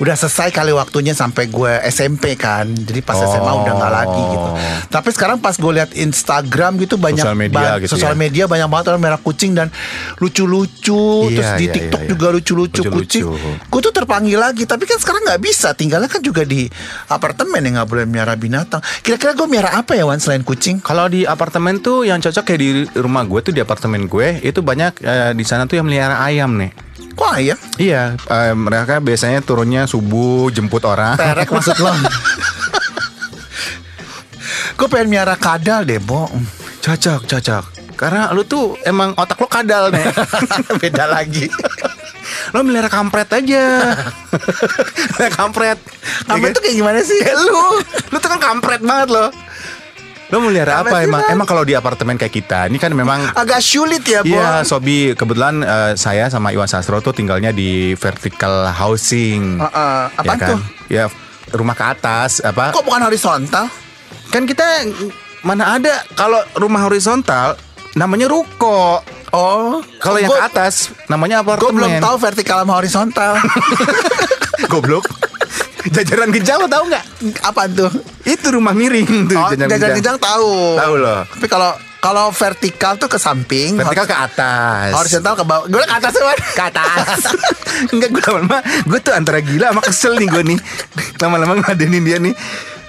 udah 0.00 0.14
selesai 0.14 0.48
kali 0.48 0.72
waktunya 0.72 1.12
sampai 1.12 1.46
gue 1.46 1.72
SMP 1.86 2.32
kan. 2.34 2.64
Jadi 2.66 3.00
pas 3.00 3.14
SMA 3.14 3.52
udah 3.54 3.72
nggak 3.74 3.92
lagi 3.94 4.22
gitu. 4.26 4.48
Tapi 4.88 5.08
sekarang 5.10 5.38
pas 5.38 5.52
gue 5.52 5.72
lihat 5.72 5.92
Instagram 5.92 6.76
gitu 6.78 6.96
banyak 6.96 7.20
Sosial 7.20 7.36
media 7.36 7.60
ba- 7.68 7.78
gitu 7.78 7.92
sosial 7.92 8.14
ya. 8.14 8.18
media 8.18 8.44
banyak 8.44 8.64
banget 8.66 8.86
orang 8.88 9.02
merah 9.02 9.20
kucing 9.20 9.52
dan 9.52 9.68
lucu-lucu 10.16 11.26
Iya, 11.26 11.36
terus 11.36 11.50
di 11.54 11.64
iya, 11.64 11.74
TikTok 11.74 12.00
iya, 12.00 12.06
iya. 12.06 12.10
juga 12.10 12.26
lucu-lucu 12.30 12.80
Lucu-lucu. 12.80 12.98
kucing. 12.98 13.24
Gue 13.66 13.80
tuh 13.80 13.92
terpanggil 13.92 14.36
lagi 14.36 14.64
tapi 14.64 14.84
kan 14.84 14.96
sekarang 14.96 15.22
nggak 15.22 15.40
bisa 15.40 15.72
tinggalnya 15.72 16.06
kan 16.06 16.20
juga 16.20 16.42
di 16.42 16.64
apartemen 17.06 17.60
yang 17.60 17.74
nggak 17.76 17.88
boleh 17.88 18.04
miara 18.04 18.34
binatang. 18.34 18.80
Kira-kira 19.00 19.32
gue 19.32 19.46
miara 19.46 19.74
apa 19.74 19.92
ya 19.92 20.04
Wan 20.04 20.16
selain 20.16 20.40
kucing? 20.40 20.80
Kalau 20.80 21.06
di 21.06 21.22
apartemen 21.22 21.78
tuh 21.78 22.02
yang 22.02 22.18
cocok 22.18 22.42
kayak 22.42 22.60
di 22.60 22.68
rumah 22.96 23.22
gue 23.22 23.40
tuh 23.42 23.52
di 23.52 23.60
apartemen 23.60 24.06
gue 24.06 24.40
itu 24.40 24.60
banyak 24.60 24.92
eh, 25.00 25.32
di 25.32 25.44
sana 25.44 25.64
tuh 25.64 25.76
yang 25.76 25.84
melihara 25.84 26.20
ayam 26.20 26.56
nih. 26.56 26.72
Kok 27.14 27.30
ayam? 27.36 27.58
Iya, 27.76 28.16
eh, 28.16 28.54
mereka 28.54 29.02
biasanya 29.02 29.42
turunnya 29.44 29.84
subuh 29.84 30.48
jemput 30.50 30.84
orang. 30.86 31.18
Perek 31.18 31.50
maksud 31.50 31.76
lo? 31.82 31.92
Gue 34.80 34.88
pengen 34.88 35.12
miara 35.12 35.36
kadal 35.36 35.84
deh, 35.84 36.00
Bo. 36.00 36.24
Cocok, 36.80 37.28
cocok. 37.28 37.64
Karena 38.00 38.32
lu 38.32 38.48
tuh 38.48 38.80
emang 38.88 39.12
otak 39.12 39.36
lu 39.36 39.44
kadal 39.44 39.92
nih. 39.92 40.08
Beda 40.80 41.04
lagi. 41.04 41.52
lu 42.56 42.64
melihara 42.64 42.88
kampret 42.88 43.28
aja. 43.28 43.92
Kampret. 45.38 45.76
Ya 46.24 46.48
tuh 46.48 46.62
kayak 46.64 46.76
gimana 46.80 47.00
sih? 47.04 47.20
kan? 47.20 47.36
lu, 47.44 47.60
lu 47.84 48.16
tuh 48.16 48.30
kan 48.32 48.40
kampret 48.40 48.80
banget 48.80 49.08
lo. 50.30 50.38
Melihara 50.40 50.78
Apa 50.78 50.88
apa, 50.88 50.96
emang? 51.02 51.20
Emang 51.28 51.44
kalau 51.44 51.62
di 51.62 51.72
apartemen 51.72 52.14
kayak 52.14 52.30
kita, 52.32 52.60
ini 52.66 52.76
kan 52.76 52.90
memang 52.90 53.30
Agak 53.32 53.58
sulit 53.58 54.02
ya, 54.02 54.22
Bo. 54.22 54.30
Iya, 54.30 54.62
Sobi. 54.62 55.12
Kebetulan 55.12 55.60
eh, 55.60 55.92
saya 55.94 56.26
sama 56.26 56.50
Iwan 56.50 56.66
Sastro 56.66 56.98
tuh 56.98 57.10
tinggalnya 57.10 57.50
di 57.50 57.92
vertical 57.94 58.70
housing. 58.70 59.58
Heeh, 59.58 60.00
Ya 60.06 60.16
apaan 60.16 60.38
kan? 60.38 60.48
tuh? 60.48 60.60
Ya 60.88 61.04
rumah 61.50 61.74
ke 61.74 61.84
atas 61.84 62.38
apa? 62.40 62.70
Kok 62.70 62.82
bukan 62.82 63.02
horizontal? 63.02 63.66
Kan 64.28 64.46
kita 64.46 64.86
mana 65.40 65.74
ada 65.74 66.06
kalau 66.12 66.38
rumah 66.54 66.82
horizontal 66.82 67.58
namanya 67.92 68.26
ruko. 68.26 69.02
Oh, 69.30 69.78
Kalau 69.98 70.18
yang 70.18 70.26
gua- 70.26 70.42
ke 70.42 70.46
atas 70.48 70.90
namanya 71.06 71.38
Gue 71.40 71.54
apartemen. 71.54 71.74
belum 71.76 71.92
tahu 71.98 72.16
vertikal 72.18 72.62
sama 72.62 72.74
horizontal. 72.76 73.38
Goblok. 74.70 75.06
Jajaran 75.88 76.28
gejala 76.28 76.68
tahu 76.68 76.84
nggak? 76.92 77.04
Apa 77.40 77.64
tuh? 77.66 77.90
Itu 78.28 78.52
rumah 78.52 78.76
miring 78.76 79.24
tuh. 79.24 79.38
Oh, 79.40 79.48
jajaran 79.50 79.70
gejala. 79.70 79.96
gejang 79.96 80.18
tahu. 80.20 80.52
Tahu 80.76 80.94
loh. 81.00 81.20
Tapi 81.24 81.46
kalau 81.48 81.70
kalau 82.00 82.32
vertikal 82.32 82.96
tuh 82.96 83.12
ke 83.12 83.20
samping, 83.20 83.76
Vertikal 83.76 84.08
ke 84.08 84.16
atas. 84.16 84.92
horizontal 84.96 85.36
ke 85.36 85.44
bawah. 85.44 85.64
Gue 85.68 85.84
ke 85.84 85.94
atas 85.94 86.12
Wan. 86.16 86.38
ke 86.58 86.62
atas. 86.64 87.20
Enggak 87.92 88.08
gue 88.10 88.22
lama-lama 88.24 88.58
gue 88.64 88.98
tuh 89.00 89.12
antara 89.12 89.38
gila 89.40 89.72
sama 89.72 89.82
kesel 89.84 90.12
nih 90.16 90.28
gue 90.28 90.42
nih. 90.52 90.58
Lama-lama 91.20 91.60
ngadenin 91.60 92.02
dia 92.04 92.18
nih. 92.20 92.32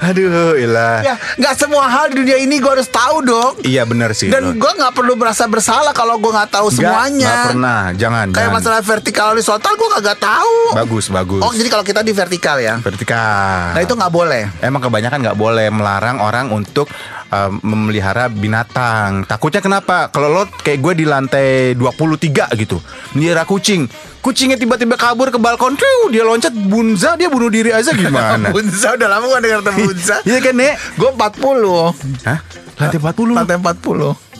Aduh, 0.01 0.57
ilah. 0.57 1.05
Ya, 1.05 1.15
nggak 1.37 1.53
semua 1.61 1.85
hal 1.85 2.09
di 2.09 2.25
dunia 2.25 2.41
ini 2.41 2.57
gue 2.57 2.71
harus 2.73 2.89
tahu 2.89 3.21
dong. 3.21 3.53
Iya 3.61 3.85
benar 3.85 4.17
sih. 4.17 4.33
Dan 4.33 4.57
gue 4.57 4.71
nggak 4.73 4.97
perlu 4.97 5.13
merasa 5.13 5.45
bersalah 5.45 5.93
kalau 5.93 6.17
gue 6.17 6.31
nggak 6.33 6.49
tahu 6.49 6.73
Nggak, 6.73 6.77
semuanya. 6.81 7.29
nggak 7.29 7.47
pernah, 7.53 7.81
jangan. 7.93 8.27
Kayak 8.33 8.41
jangan. 8.41 8.57
masalah 8.57 8.81
vertikal 8.81 9.25
horizontal 9.29 9.73
gue 9.77 9.89
kagak 10.01 10.17
tahu. 10.17 10.55
Bagus, 10.73 11.05
bagus. 11.07 11.41
Oh 11.45 11.53
jadi 11.53 11.69
kalau 11.69 11.85
kita 11.85 12.01
di 12.01 12.11
vertikal 12.11 12.57
ya. 12.57 12.81
Vertikal. 12.81 13.77
Nah 13.77 13.81
itu 13.81 13.93
nggak 13.93 14.09
boleh. 14.09 14.43
Emang 14.59 14.81
kebanyakan 14.81 15.21
nggak 15.21 15.37
boleh 15.37 15.69
melarang 15.69 16.17
orang 16.17 16.49
untuk 16.49 16.89
um, 17.31 17.51
memelihara 17.63 18.27
binatang. 18.27 19.23
Takutnya 19.25 19.63
kenapa? 19.63 20.11
Kalau 20.11 20.29
lo 20.29 20.43
kayak 20.61 20.79
gue 20.83 20.93
di 21.01 21.05
lantai 21.07 21.73
23 21.73 22.51
gitu, 22.59 22.77
melihara 23.15 23.47
kucing. 23.47 23.87
Kucingnya 24.21 24.59
tiba-tiba 24.59 24.99
kabur 25.01 25.33
ke 25.33 25.41
balkon, 25.41 25.73
tuh 25.73 26.13
dia 26.13 26.21
loncat 26.21 26.53
bunza, 26.53 27.17
dia 27.17 27.25
bunuh 27.25 27.49
diri 27.49 27.73
aja 27.73 27.89
gimana? 27.89 28.51
Bunza 28.53 28.93
udah 28.93 29.09
lama 29.09 29.25
gak 29.33 29.41
denger 29.41 29.59
kata 29.65 29.71
Bunza. 29.73 30.15
Iya 30.29 30.37
kan, 30.45 30.53
Nek? 30.53 30.73
Gue 30.93 31.09
40 31.09 32.29
Hah? 32.29 32.39
Lantai 32.77 32.99
40 33.01 33.33
Lantai 33.33 33.57
40 33.57 34.30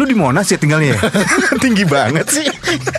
Lu 0.00 0.08
di 0.08 0.16
Monas 0.16 0.48
ya 0.48 0.56
tinggalnya 0.56 0.96
ya? 0.96 1.00
Tinggi 1.64 1.84
banget 1.84 2.24
sih. 2.32 2.48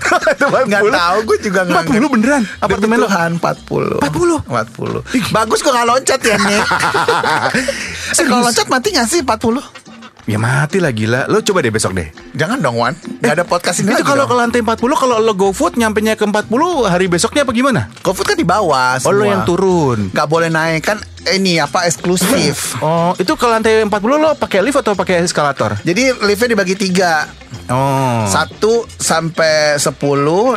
Nggak 0.69 0.85
tahu 0.93 1.17
gue 1.25 1.37
juga 1.49 1.65
nggak 1.65 1.97
40 1.97 2.13
beneran? 2.13 2.41
Apartemen 2.61 3.01
lu? 3.01 3.07
Tuhan 3.09 3.31
40 3.41 4.45
40 4.45 5.33
Bagus 5.33 5.59
gue 5.65 5.71
gak 5.71 5.87
loncat 5.87 6.19
ya 6.21 6.35
nih 6.37 6.59
eh, 8.21 8.25
Kalau 8.27 8.43
loncat 8.45 8.67
mati 8.69 8.93
gak 8.93 9.07
sih 9.09 9.25
40 9.25 9.90
Ya 10.23 10.37
mati 10.37 10.77
lah 10.77 10.89
gila. 10.89 11.25
Lo 11.25 11.41
coba 11.41 11.59
deh 11.59 11.69
besok 11.69 11.91
deh. 11.91 12.09
Jangan 12.31 12.57
dong 12.57 12.77
Wan 12.77 12.93
Gak 13.19 13.33
ada 13.33 13.43
podcast 13.43 13.79
ini 13.79 13.91
Itu 13.91 14.01
kalau 14.03 14.23
ke 14.23 14.31
lantai 14.31 14.61
40 14.61 14.77
kalau 14.95 15.17
lo 15.17 15.33
GoFood 15.33 15.75
nyampe 15.75 15.99
nya 15.99 16.13
ke 16.13 16.23
40 16.23 16.47
hari 16.83 17.05
besoknya 17.05 17.41
apa 17.41 17.51
gimana? 17.51 17.89
GoFood 17.99 18.25
kan 18.25 18.37
di 18.37 18.43
bawah 18.43 18.97
Oh 18.99 19.09
lo 19.09 19.21
semua. 19.21 19.27
yang 19.27 19.41
turun. 19.43 19.99
Gak 20.09 20.25
boleh 20.25 20.47
naik 20.47 20.81
Kan 20.83 20.97
ini 21.27 21.57
apa 21.57 21.83
eksklusif 21.83 22.73
Oh, 22.79 23.11
itu 23.15 23.29
ke 23.31 23.45
lantai 23.45 23.81
40 23.81 23.89
lo 24.15 24.33
pakai 24.33 24.61
lift 24.61 24.77
atau 24.77 24.93
pakai 24.93 25.21
eskalator? 25.21 25.75
Jadi 25.79 26.13
liftnya 26.21 26.53
dibagi 26.53 26.75
tiga 26.75 27.27
Oh. 27.67 28.23
Satu 28.25 28.83
sampai 28.91 29.75
10 29.75 29.91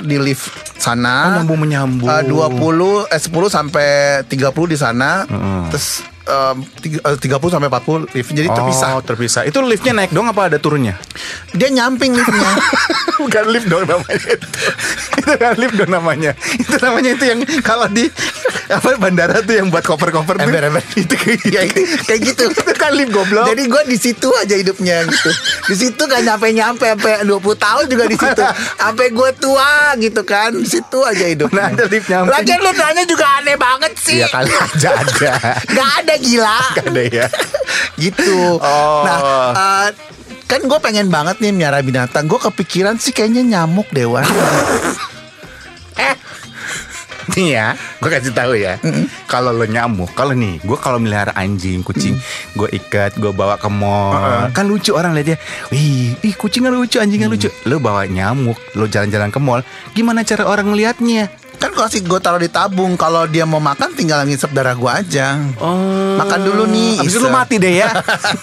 di 0.00 0.16
lift 0.16 0.50
Oh, 0.76 0.80
sana 0.84 1.40
nyambung 1.40 1.64
menyambung. 1.64 2.06
Eh, 2.06 2.22
20 2.22 3.08
eh 3.08 3.16
10 3.18 3.32
sampai 3.48 3.88
30 4.22 4.36
di 4.66 4.76
sana 4.76 5.24
Terus 5.68 6.04
em, 6.04 6.04
tiga- 6.04 6.13
eh, 6.24 6.54
30 7.20 7.20
sampai 7.48 7.68
40 7.68 8.12
lift 8.12 8.30
Jadi 8.30 8.48
terpisah 8.48 8.88
Oh, 8.94 9.02
terpisah. 9.02 9.42
Itu 9.44 9.60
liftnya 9.60 9.92
naik 9.94 10.10
dong 10.10 10.26
apa 10.26 10.48
ada 10.48 10.58
turunnya? 10.58 10.96
Dia 11.52 11.68
nyamping 11.68 12.12
liftnya 12.12 12.50
Bukan 13.20 13.44
lift 13.48 13.68
dong 13.68 13.84
namanya 13.84 14.28
itu. 14.34 14.48
itu 15.14 15.32
kan 15.38 15.54
lift 15.56 15.74
dong 15.74 15.90
namanya. 15.90 16.32
Itu 16.58 16.76
namanya 16.78 17.10
itu 17.14 17.24
yang 17.24 17.40
kalau 17.62 17.86
di 17.86 18.10
apa 18.76 18.88
bandara 18.96 19.42
tuh 19.42 19.54
yang 19.56 19.68
buat 19.68 19.84
koper-koper 19.84 20.40
tuh. 20.40 20.46
Ember, 20.46 20.62
ember. 20.70 20.82
Itu 20.94 21.14
kayak 21.14 21.38
gitu. 21.42 21.52
Kayak, 21.54 21.68
kayak 22.06 22.20
gitu 22.22 22.44
itu 22.54 22.72
kan 22.76 22.90
lift 22.94 23.12
goblok. 23.12 23.46
Jadi 23.50 23.62
gue 23.68 23.82
di 23.88 23.98
situ 23.98 24.28
aja 24.34 24.54
hidupnya 24.54 24.96
gitu. 25.08 25.30
Di 25.72 25.76
situ 25.76 26.02
kan 26.06 26.20
nyampe 26.22 26.48
nyampe 26.54 26.86
sampai 26.86 27.24
20 27.26 27.64
tahun 27.64 27.84
juga 27.90 28.04
di 28.08 28.16
situ. 28.16 28.42
Sampai 28.84 29.06
gue 29.10 29.30
tua 29.40 29.96
gitu 29.96 30.22
kan. 30.26 30.52
Di 30.52 30.68
situ 30.68 30.98
aja 31.02 31.24
hidupnya. 31.24 31.72
Mana 31.72 31.76
ada 31.76 31.84
lift 31.88 32.06
nyamping. 32.08 32.32
Lagian 32.36 32.58
lu 32.60 32.70
nanya 32.76 33.04
juga 33.08 33.26
aneh 33.40 33.56
banget 33.56 33.92
sih. 33.96 34.18
Iya 34.20 34.26
kali 34.28 34.52
aja 34.52 34.88
ada. 34.92 35.32
Gak 35.72 35.90
ada 36.04 36.14
gila. 36.20 36.60
Gak 36.76 36.86
ada 36.92 37.02
ya. 37.08 37.26
gitu. 37.96 38.60
Oh. 38.60 39.02
Nah, 39.06 39.18
eh, 39.54 39.88
kan 40.44 40.60
gue 40.60 40.78
pengen 40.78 41.08
banget 41.08 41.40
nih 41.40 41.52
miara 41.54 41.80
binatang. 41.80 42.28
Gue 42.28 42.38
kepikiran 42.38 43.00
sih 43.00 43.10
kayaknya 43.16 43.42
nyamuk 43.42 43.88
dewa. 43.90 44.22
Eh, 45.94 46.14
nih 47.34 47.48
ya, 47.58 47.66
gue 47.98 48.10
kasih 48.10 48.34
tahu 48.34 48.54
ya. 48.54 48.78
Kalau 49.26 49.50
lo 49.50 49.66
nyamuk, 49.66 50.14
kalau 50.14 50.32
nih, 50.32 50.62
gue 50.62 50.78
kalau 50.78 51.02
melihara 51.02 51.34
anjing, 51.34 51.82
kucing, 51.82 52.14
gue 52.54 52.68
ikat, 52.70 53.18
gue 53.18 53.34
bawa 53.34 53.58
ke 53.58 53.68
mall, 53.68 54.50
kan 54.54 54.64
lucu 54.64 54.94
orang 54.94 55.14
lihat 55.18 55.34
dia. 55.34 55.38
Wih, 55.74 56.14
ih 56.22 56.34
kucingnya 56.34 56.70
lucu, 56.70 57.02
anjingnya 57.02 57.26
lucu. 57.26 57.50
Lo 57.66 57.82
bawa 57.82 58.06
nyamuk, 58.06 58.56
lo 58.78 58.86
jalan-jalan 58.86 59.34
ke 59.34 59.40
mall, 59.42 59.60
gimana 59.92 60.22
cara 60.22 60.46
orang 60.46 60.70
ngelihatnya? 60.70 61.44
kan 61.64 61.72
gue 61.72 61.80
kasih 61.80 62.04
gue 62.04 62.20
taruh 62.20 62.36
di 62.36 62.52
tabung. 62.52 62.92
Kalau 63.00 63.24
dia 63.24 63.48
mau 63.48 63.56
makan 63.56 63.96
tinggal 63.96 64.20
ngisep 64.28 64.52
darah 64.52 64.76
gue 64.76 64.90
aja. 64.90 65.40
Oh, 65.56 66.20
Makan 66.20 66.40
dulu 66.44 66.68
nih, 66.68 67.00
Abis 67.00 67.16
itu 67.16 67.24
lo 67.24 67.32
mati 67.32 67.56
deh 67.56 67.80
ya. 67.80 67.88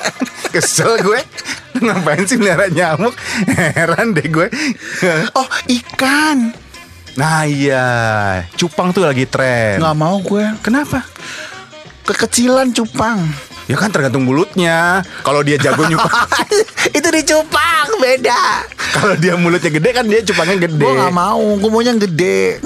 Kesel 0.54 0.98
gue. 1.06 1.22
Ngapain 1.78 2.26
sih 2.26 2.42
melihara 2.42 2.66
nyamuk? 2.74 3.14
Heran 3.78 4.18
deh 4.18 4.26
gue. 4.26 4.50
Oh 5.38 5.46
ikan. 5.70 6.50
Nah 7.16 7.44
iya, 7.44 7.88
cupang 8.56 8.96
tuh 8.96 9.04
lagi 9.04 9.28
tren. 9.28 9.84
Nggak 9.84 9.98
mau 9.98 10.20
gue. 10.24 10.46
Kenapa? 10.64 11.04
Kekecilan 12.08 12.72
cupang. 12.72 13.20
Ya 13.72 13.80
kan 13.80 13.88
tergantung 13.88 14.28
mulutnya. 14.28 15.00
Kalau 15.24 15.44
dia 15.48 15.56
jago 15.56 15.88
nyupang, 15.88 16.28
itu 16.98 17.08
di 17.08 17.22
cupang 17.24 17.88
beda. 18.04 18.68
kalau 18.92 19.16
dia 19.16 19.40
mulutnya 19.40 19.72
gede 19.72 19.90
kan 19.96 20.04
dia 20.04 20.20
cupangnya 20.28 20.68
gede. 20.68 20.84
Gue 20.84 20.92
nggak 20.92 21.16
mau, 21.16 21.40
gue 21.56 21.70
maunya 21.72 21.96
yang 21.96 22.04
gede. 22.04 22.60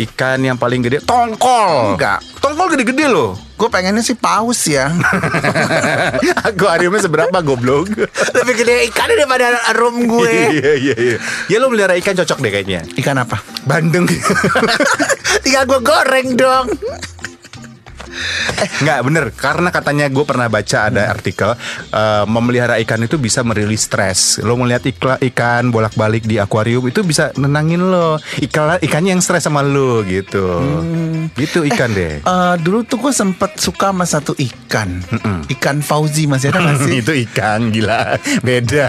Ikan 0.00 0.40
yang 0.44 0.56
paling 0.56 0.80
gede 0.80 1.04
tongkol. 1.04 1.96
Enggak. 1.96 2.24
Tongkol 2.40 2.55
gede-gede 2.70 3.06
loh. 3.08 3.38
Gue 3.56 3.68
pengennya 3.72 4.04
sih 4.04 4.12
paus 4.12 4.68
ya. 4.68 4.92
Akuariumnya 6.48 7.00
seberapa 7.00 7.40
goblok? 7.40 7.88
Lebih 8.36 8.54
gede 8.60 8.74
ikan 8.92 9.08
daripada 9.08 9.56
room 9.76 10.04
gue. 10.04 10.28
Iya 10.56 10.72
iya 10.76 10.94
iya. 10.96 11.16
Ya 11.48 11.56
lo 11.58 11.72
melihara 11.72 11.96
ikan 11.98 12.12
cocok 12.12 12.38
deh 12.44 12.50
kayaknya. 12.52 12.84
Ikan 13.00 13.16
apa? 13.16 13.40
Bandeng. 13.64 14.04
Tinggal 15.44 15.64
gue 15.64 15.80
goreng 15.80 16.28
dong. 16.36 16.66
Nggak 18.82 18.98
bener. 19.06 19.24
Karena 19.34 19.68
katanya 19.70 20.06
gue 20.08 20.24
pernah 20.24 20.48
baca 20.48 20.78
ada 20.88 21.08
artikel 21.10 21.54
eh, 21.92 22.24
Memelihara 22.26 22.80
ikan 22.82 23.00
itu 23.04 23.16
bisa 23.16 23.42
merilis 23.46 23.86
stres. 23.86 24.40
Lo 24.42 24.56
melihat 24.58 24.84
ikla, 24.86 25.14
ikan 25.32 25.70
bolak-balik 25.70 26.24
di 26.24 26.40
akuarium 26.40 26.84
Itu 26.88 27.02
bisa 27.02 27.32
nenangin 27.36 27.80
lo. 27.88 28.20
Ikan, 28.40 28.80
Ikannya 28.82 29.16
yang 29.16 29.22
stres 29.22 29.46
sama 29.46 29.62
lo 29.62 30.02
gitu. 30.04 30.60
Gitu 31.36 31.64
ikan 31.72 31.90
deh. 31.92 32.20
Eh, 32.20 32.54
dulu 32.60 32.82
tuh 32.82 32.98
gue 33.00 33.12
sempet 33.12 33.58
suka 33.60 33.92
sama 33.92 34.04
satu 34.04 34.32
ikan. 34.36 35.00
Ikan 35.46 35.80
Fauzi 35.80 36.26
masih 36.26 36.50
ada 36.50 36.60
gak 36.60 36.88
sih? 36.88 36.98
itu 37.04 37.12
ikan 37.28 37.70
gila. 37.70 38.18
Beda. 38.42 38.88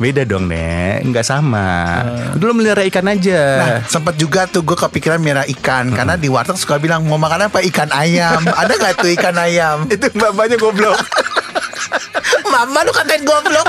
Beda 0.00 0.22
dong 0.24 0.48
nek. 0.48 1.04
Nggak 1.04 1.26
sama. 1.26 2.02
Dulu 2.36 2.62
melihara 2.62 2.82
ikan 2.88 3.06
aja. 3.06 3.42
Nah, 3.60 3.78
sempet 3.86 4.16
juga 4.16 4.48
tuh 4.48 4.64
gue 4.64 4.76
kepikiran 4.76 5.20
merah 5.20 5.44
ikan. 5.46 5.92
Karena 5.92 6.16
di 6.16 6.28
warteg 6.32 6.56
suka 6.56 6.80
bilang 6.80 7.04
mau 7.04 7.20
makan 7.20 7.48
apa? 7.48 7.60
Ikan 7.60 7.92
ayam 7.92 8.35
Ada 8.44 8.72
gak 8.76 8.94
tuh 9.00 9.10
ikan 9.14 9.36
ayam? 9.36 9.78
Itu 9.94 10.12
bapaknya 10.12 10.60
goblok. 10.60 10.98
Mama 12.52 12.82
lu 12.82 12.92
katain 12.92 13.22
goblok. 13.22 13.68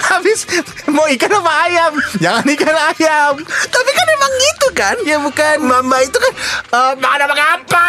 Habis 0.00 0.44
mau 0.86 1.08
ikan 1.08 1.32
apa 1.32 1.52
ayam? 1.66 1.92
Jangan 2.18 2.44
ikan 2.46 2.76
ayam. 2.92 3.32
Tapi 3.44 3.90
kan 3.90 4.06
emang 4.08 4.32
gitu 4.36 4.68
kan? 4.72 4.96
Ya 5.02 5.16
bukan. 5.18 5.56
Mama 5.60 5.96
itu 6.00 6.16
kan 6.16 6.32
eh, 6.68 6.92
Makan 6.96 7.20
apa 7.24 7.34
apa? 7.56 7.86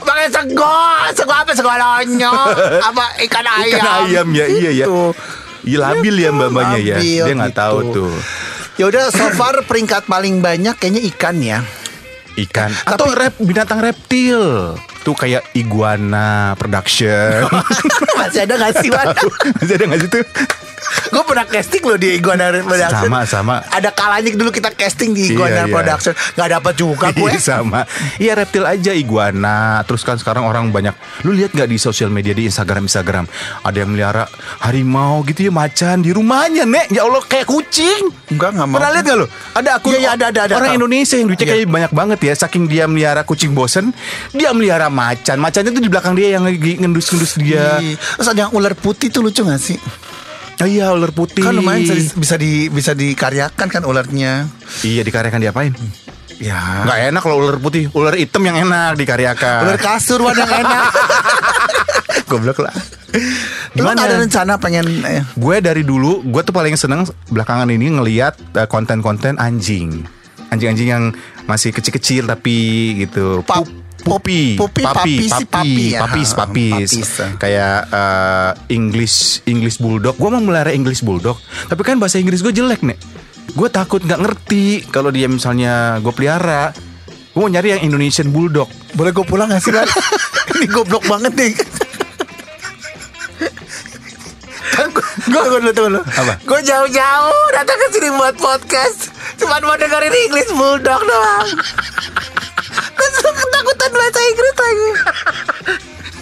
Pakai 0.00 0.26
sego 0.28 0.78
Sego 1.12 1.34
apa? 1.34 1.50
Sego 1.52 1.70
lonyo 1.70 2.32
Apa 2.80 3.04
ikan 3.28 3.44
ayam 3.46 3.78
Ikan 3.78 3.84
ayam? 4.06 4.26
ya 4.32 4.44
iya 4.48 4.70
ya. 4.74 4.86
Gitu. 4.88 5.12
Iya 5.60 5.78
labil 5.78 6.14
ya 6.16 6.30
mbak-mbaknya 6.32 6.78
ya. 6.80 6.96
Labil 6.96 7.24
Dia 7.28 7.34
nggak 7.36 7.52
gitu. 7.52 7.60
tahu 7.60 7.76
tuh. 7.92 8.12
Ya 8.80 8.84
udah 8.88 9.04
so 9.12 9.28
far 9.36 9.60
peringkat 9.68 10.08
paling 10.08 10.40
banyak 10.40 10.72
kayaknya 10.80 11.02
ikan 11.12 11.36
ya. 11.38 11.58
Ikan. 12.34 12.72
Atau 12.88 13.12
rep, 13.12 13.36
binatang 13.38 13.84
reptil 13.84 14.72
Tuh 15.00 15.16
kayak 15.16 15.42
iguana 15.54 16.52
production. 16.54 17.48
Masih 18.20 18.44
ada 18.44 18.54
gak 18.56 18.72
sih 18.78 18.88
Wan? 18.92 19.16
Masih 19.56 19.74
ada 19.80 19.84
gak 19.88 20.00
sih 20.00 20.10
tuh? 20.10 20.24
Gue 21.10 21.22
pernah 21.22 21.44
casting 21.44 21.82
loh 21.84 21.94
di 21.94 22.16
Iguana 22.16 22.50
Production. 22.50 23.04
Sama, 23.06 23.20
sama. 23.28 23.54
Ada 23.68 23.92
kalanya 23.92 24.32
dulu 24.32 24.48
kita 24.48 24.72
casting 24.72 25.12
di 25.12 25.28
Iguana 25.28 25.62
Iya, 25.62 25.64
iya. 25.68 25.72
Production. 25.72 26.12
Gak 26.34 26.48
dapat 26.50 26.74
juga 26.74 27.06
gue 27.12 27.30
Iya 27.30 27.40
sama. 27.40 27.84
Iya 28.16 28.32
reptil 28.34 28.64
aja 28.64 28.90
iguana. 28.90 29.84
Terus 29.84 30.02
kan 30.02 30.16
sekarang 30.16 30.44
orang 30.44 30.72
banyak. 30.72 30.96
Lu 31.22 31.32
lihat 31.32 31.52
gak 31.52 31.68
di 31.68 31.76
sosial 31.76 32.08
media 32.08 32.32
Di 32.32 32.48
Instagram 32.48 32.88
Instagram? 32.88 33.28
Ada 33.62 33.76
yang 33.84 33.90
melihara 33.92 34.24
harimau 34.60 35.20
gitu 35.24 35.46
ya 35.46 35.52
Macan 35.52 36.00
di 36.00 36.10
rumahnya 36.10 36.64
Nek. 36.64 36.90
Ya 36.90 37.04
Allah 37.04 37.22
kayak 37.22 37.46
kucing. 37.46 38.10
Enggak 38.32 38.56
gak 38.56 38.66
mau. 38.66 38.76
Pernah 38.80 38.90
lihat 38.96 39.04
gak 39.04 39.18
lo? 39.20 39.26
Ada 39.52 39.70
akun 39.78 39.90
Iya, 39.94 39.98
iya, 40.00 40.10
ada, 40.16 40.24
ada, 40.32 40.40
ada. 40.48 40.54
Orang 40.58 40.72
Indonesia 40.74 41.16
yang 41.16 41.28
duitnya 41.28 41.46
Iya. 41.46 41.54
kayak 41.54 41.68
banyak 41.70 41.92
banget 41.92 42.18
ya 42.24 42.34
Saking 42.36 42.64
dia 42.66 42.84
melihara 42.90 43.22
kucing 43.22 43.54
bosen 43.54 43.92
Dia 44.32 44.50
melihara 44.50 44.89
macan 44.90 45.38
Macannya 45.38 45.70
tuh 45.70 45.80
di 45.80 45.88
belakang 45.88 46.12
dia 46.12 46.34
yang 46.34 46.42
lagi 46.42 46.76
ngendus-ngendus 46.76 47.34
dia 47.36 47.78
Iya. 47.78 47.96
Terus 47.96 48.28
ada 48.28 48.40
yang 48.40 48.52
ular 48.52 48.74
putih 48.74 49.08
tuh 49.08 49.22
lucu 49.22 49.40
gak 49.40 49.56
sih? 49.56 49.78
Oh 50.58 50.68
iya 50.68 50.90
ular 50.90 51.08
putih 51.08 51.40
Kan 51.40 51.54
lumayan 51.54 51.80
bisa, 51.80 51.94
di- 51.94 52.12
bisa 52.12 52.34
di 52.36 52.52
bisa 52.68 52.92
dikaryakan 52.92 53.68
kan 53.70 53.82
ularnya. 53.82 54.44
Iya 54.82 55.00
dikaryakan 55.00 55.40
diapain? 55.40 55.72
Ya. 56.36 56.84
Nggak 56.84 56.98
enak 57.10 57.20
kalau 57.20 57.36
ular 57.38 57.56
putih 57.56 57.88
Ular 57.90 58.12
hitam 58.12 58.40
yang 58.40 58.56
enak 58.58 58.96
dikaryakan 58.96 59.60
Ular 59.62 59.76
kasur 59.76 60.20
Wan 60.20 60.32
yang 60.34 60.48
enak. 60.48 60.84
Goblok 62.30 62.60
lah 62.60 62.72
Lu 63.74 63.82
gak 63.82 63.98
ada 63.98 64.16
rencana 64.18 64.54
pengen 64.56 65.02
eh, 65.02 65.20
Gue 65.34 65.58
dari 65.58 65.82
dulu 65.82 66.22
Gue 66.22 66.40
tuh 66.40 66.54
paling 66.54 66.74
seneng 66.74 67.02
Belakangan 67.26 67.68
ini 67.68 67.90
ngeliat 67.90 68.38
eh, 68.54 68.64
Konten-konten 68.64 69.36
anjing 69.36 70.06
Anjing-anjing 70.48 70.88
yang 70.88 71.04
Masih 71.44 71.70
kecil-kecil 71.70 72.24
Tapi 72.24 72.56
gitu 72.98 73.42
Pap- 73.42 73.66
Pupi 74.02 74.56
Pupi, 74.56 74.82
Papi 74.82 74.94
papi 74.96 75.14
sih, 75.24 75.46
Papi 75.46 75.46
papi 75.48 75.84
ya. 75.92 75.98
Papis 76.04 76.30
Papis 76.32 76.90
papis, 76.90 77.08
ah. 77.20 77.30
Kayak 77.36 77.78
eh, 77.88 78.50
English 78.74 79.44
English 79.46 79.78
Bulldog 79.78 80.16
Gue 80.16 80.28
mau 80.32 80.42
melihara 80.42 80.72
English 80.74 81.04
Bulldog 81.04 81.36
Tapi 81.68 81.80
kan 81.84 82.00
bahasa 82.00 82.18
Inggris 82.20 82.40
gue 82.40 82.52
jelek 82.52 82.84
nih 82.84 82.98
Gue 83.54 83.68
takut 83.68 84.00
nggak 84.00 84.20
ngerti 84.20 84.88
Kalau 84.88 85.10
dia 85.10 85.26
misalnya 85.26 85.98
Gue 86.00 86.12
pelihara 86.12 86.72
Gue 87.30 87.40
mau 87.40 87.50
nyari 87.50 87.78
yang 87.78 87.82
Indonesian 87.86 88.28
Bulldog 88.28 88.68
boleh 88.94 89.14
gue 89.14 89.24
pulang 89.26 89.50
gak 89.50 89.62
sih 89.62 89.70
Wan? 89.70 89.86
Ini 90.58 90.66
goblok 90.66 91.04
banget 91.06 91.32
nih. 91.38 91.52
Gue 95.30 95.42
gue 95.46 95.58
dulu 95.62 95.72
tunggu. 95.72 96.00
Apa? 96.02 96.32
Gue 96.42 96.60
jauh-jauh 96.64 97.44
datang 97.54 97.78
ke 97.78 97.86
sini 97.94 98.08
buat 98.16 98.34
podcast. 98.40 99.14
Cuma 99.38 99.62
mau 99.62 99.78
dengerin 99.78 100.10
English 100.26 100.50
Bulldog 100.56 101.00
doang. 101.06 101.48
Ketakutan 103.80 103.96
bahasa 103.96 104.20
Inggris 104.22 104.54
lagi. 104.54 104.88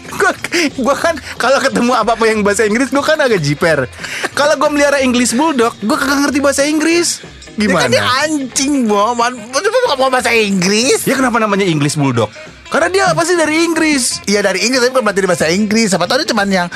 gue 0.08 0.32
gue 0.78 0.94
kan 0.94 1.14
kalau 1.34 1.58
ketemu 1.58 1.92
apa 1.92 2.14
apa 2.14 2.24
yang 2.24 2.42
bahasa 2.42 2.62
Inggris 2.62 2.88
gue 2.88 3.02
kan 3.02 3.18
agak 3.18 3.38
jiper 3.38 3.86
kalau 4.32 4.54
gue 4.54 4.68
melihara 4.68 4.98
English 4.98 5.30
Bulldog 5.30 5.74
gue 5.76 5.94
kagak 5.94 6.18
ngerti 6.22 6.38
bahasa 6.38 6.62
Inggris 6.62 7.22
Ini 7.54 7.66
kan 7.66 7.86
gimana 7.86 7.90
dia 7.90 8.02
anjing, 8.22 8.86
Bo. 8.86 9.14
Man, 9.14 9.34
bukan 9.50 9.96
mau 9.96 10.06
bahasa 10.06 10.30
Inggris. 10.30 11.02
ya 11.02 11.14
kenapa 11.14 11.38
namanya 11.38 11.62
English 11.62 11.94
Bulldog 11.94 12.30
karena 12.70 12.86
dia 12.88 13.04
pasti 13.10 13.34
dari 13.34 13.62
Inggris 13.64 14.22
Iya 14.24 14.38
dari 14.40 14.62
Inggris 14.62 14.78
tapi 14.80 14.90
bukan 14.92 15.04
berarti 15.04 15.26
bahasa 15.26 15.46
Inggris. 15.50 15.90
Siapa 15.90 16.06
tahu 16.06 16.22
dia 16.22 16.28
cuman 16.30 16.46
yang 16.48 16.68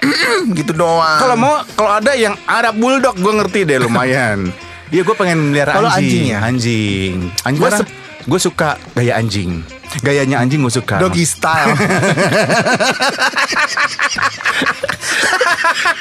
gitu 0.58 0.72
doang. 0.72 1.18
kalau 1.18 1.36
mau 1.36 1.54
kalau 1.72 1.92
ada 1.94 2.12
yang 2.12 2.36
Arab 2.44 2.76
Bulldog 2.76 3.16
gue 3.16 3.32
ngerti 3.34 3.64
deh 3.64 3.80
lumayan 3.80 4.52
Iya 4.92 5.04
gue 5.04 5.12
pengen 5.14 5.52
melihara 5.52 5.76
Kalau 5.76 5.88
anjing 5.88 6.00
anjing 6.00 6.24
ya? 6.24 6.38
anjing 6.40 7.14
anjing 7.44 7.60
Gua 7.60 8.07
gue 8.28 8.36
suka 8.36 8.76
gaya 8.92 9.16
anjing 9.16 9.64
gayanya 10.04 10.44
anjing 10.44 10.60
gue 10.60 10.68
suka 10.68 11.00
doggy 11.00 11.24
style. 11.24 11.72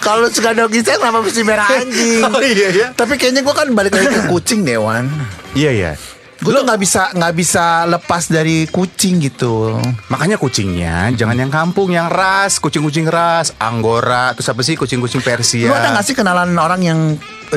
Kalau 0.03 0.27
suka 0.27 0.51
doggy 0.51 0.83
style 0.83 0.99
kenapa 0.99 1.23
mesti 1.23 1.41
merah 1.47 1.67
anjing? 1.71 2.19
Oh, 2.27 2.43
iya, 2.43 2.67
iya. 2.71 2.87
Tapi 2.91 3.15
kayaknya 3.15 3.47
gue 3.47 3.55
kan 3.55 3.71
balik 3.71 3.95
lagi 3.95 4.11
ke 4.11 4.27
kucing 4.27 4.67
deh, 4.67 4.75
Wan. 4.75 5.07
iya 5.55 5.71
ya 5.71 5.91
Gue 6.37 6.53
tuh 6.53 6.61
nggak 6.61 6.79
bisa 6.79 7.09
nggak 7.17 7.33
bisa 7.33 7.89
lepas 7.89 8.29
dari 8.29 8.69
kucing 8.69 9.17
gitu. 9.17 9.73
Makanya 10.13 10.37
kucingnya 10.37 11.09
jangan 11.17 11.33
yang 11.33 11.49
kampung, 11.49 11.89
yang 11.89 12.13
ras, 12.13 12.61
kucing-kucing 12.61 13.09
ras, 13.09 13.57
anggora, 13.57 14.37
terus 14.37 14.45
apa 14.53 14.61
sih 14.61 14.77
kucing-kucing 14.77 15.25
Persia. 15.25 15.65
Lu 15.65 15.73
ada 15.73 15.97
nggak 15.97 16.05
sih 16.05 16.13
kenalan 16.13 16.53
orang 16.53 16.81
yang 16.85 16.99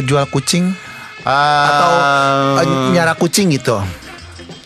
jual 0.01 0.25
kucing 0.33 0.73
atau 1.21 1.93
eh, 2.65 2.97
nyara 2.97 3.13
kucing 3.21 3.53
gitu? 3.53 3.77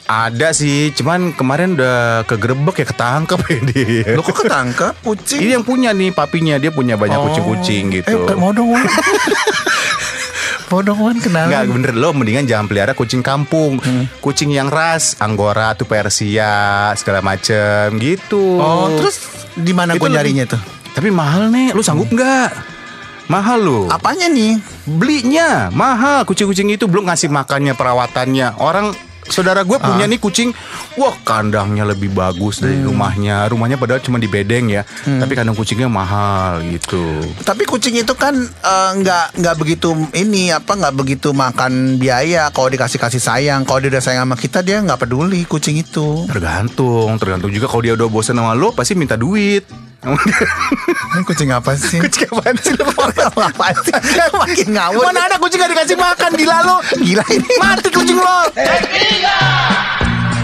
Ada 0.04 0.52
sih, 0.52 0.92
cuman 0.92 1.32
kemarin 1.32 1.74
udah 1.74 2.28
kegerebek 2.28 2.76
ya 2.76 2.86
ketangkep 2.86 3.40
ya 3.42 3.58
dia. 3.64 4.12
Lu 4.12 4.20
kok 4.20 4.36
ketangkep 4.38 5.00
kucing? 5.00 5.40
Ini 5.40 5.50
yang 5.56 5.64
punya 5.64 5.90
nih 5.90 6.12
papinya 6.12 6.60
dia 6.60 6.68
punya 6.68 6.94
banyak 6.94 7.16
Oh. 7.16 7.24
kucing-kucing 7.26 7.88
gitu. 7.90 8.12
Eh, 8.12 8.36
mau 8.36 8.52
dong, 8.52 8.68
Wan. 8.70 8.84
mau 10.70 10.80
dong, 10.80 11.00
Wan, 11.00 11.16
kenalan. 11.16 11.48
Enggak 11.48 11.64
bener 11.70 11.92
lo 11.94 12.12
mendingan 12.12 12.44
jangan 12.44 12.66
pelihara 12.66 12.92
kucing 12.92 13.20
kampung 13.20 13.80
Hmm. 13.80 14.04
Kucing 14.18 14.50
yang 14.50 14.68
ras 14.68 15.16
Anggora 15.18 15.72
tuh 15.72 15.84
Persia 15.84 16.52
Segala 16.94 17.20
macem 17.20 17.96
gitu 17.96 18.60
Oh, 18.60 18.92
terus 18.94 19.24
di 19.54 19.72
mana 19.72 19.94
gue 19.94 20.04
nyarinya 20.04 20.44
tuh? 20.46 20.60
Tapi 20.92 21.08
mahal 21.08 21.48
nih 21.48 21.72
Lu 21.72 21.80
sanggup 21.80 22.08
nggak? 22.08 22.48
Mahal 23.24 23.58
lu 23.58 23.80
Apanya 23.88 24.28
nih? 24.28 24.60
Belinya 24.84 25.68
mahal 25.70 26.24
Kucing-kucing 26.24 26.68
itu 26.68 26.84
belum 26.84 27.08
ngasih 27.08 27.28
makannya 27.28 27.72
Perawatannya 27.72 28.56
Orang 28.56 28.92
Saudara 29.28 29.64
gue 29.64 29.78
punya 29.80 30.04
nih 30.04 30.20
kucing. 30.20 30.50
Wah 31.00 31.14
kandangnya 31.24 31.88
lebih 31.88 32.12
bagus 32.12 32.60
dari 32.60 32.80
rumahnya. 32.84 33.48
Rumahnya 33.50 33.76
padahal 33.80 34.00
cuma 34.04 34.20
di 34.20 34.28
bedeng 34.28 34.70
ya. 34.70 34.82
Tapi 35.04 35.32
kandang 35.32 35.56
kucingnya 35.56 35.88
mahal 35.88 36.60
gitu. 36.68 37.02
Tapi 37.42 37.64
kucing 37.64 37.96
itu 37.98 38.12
kan 38.14 38.34
eh, 38.44 38.90
nggak 39.00 39.40
nggak 39.40 39.56
begitu 39.56 39.92
ini 40.14 40.52
apa 40.52 40.76
nggak 40.76 40.94
begitu 40.94 41.32
makan 41.32 41.96
biaya. 41.96 42.48
Kalau 42.52 42.68
dikasih 42.68 43.00
kasih 43.00 43.22
sayang 43.22 43.64
kalau 43.64 43.80
dia 43.80 43.90
udah 43.96 44.04
sayang 44.04 44.28
sama 44.28 44.36
kita 44.36 44.60
dia 44.60 44.80
nggak 44.80 45.00
peduli 45.08 45.44
kucing 45.48 45.80
itu. 45.80 46.28
Tergantung 46.28 47.16
Tergantung 47.18 47.50
juga 47.50 47.66
kalau 47.66 47.82
dia 47.82 47.94
udah 47.96 48.08
bosan 48.08 48.38
sama 48.38 48.54
lo 48.54 48.70
Pasti 48.74 48.94
minta 48.94 49.18
duit 49.18 49.83
Ini 50.04 51.22
kucing 51.24 51.48
apa 51.48 51.72
sih? 51.80 51.96
Kucing 52.04 52.28
apaan 52.28 52.56
sih 52.60 52.76
apa 52.76 53.66
sih? 53.80 53.94
Makin 54.40 54.68
ngawur. 54.76 55.02
Mana 55.08 55.20
ada 55.32 55.36
kucing 55.40 55.58
gak 55.60 55.72
dikasih 55.72 55.96
makan 55.96 56.30
Gila 56.36 56.58
lo 56.60 56.76
Gila 57.00 57.24
ini. 57.32 57.48
Mati 57.56 57.88
kucing 57.88 58.18
lo 58.20 58.38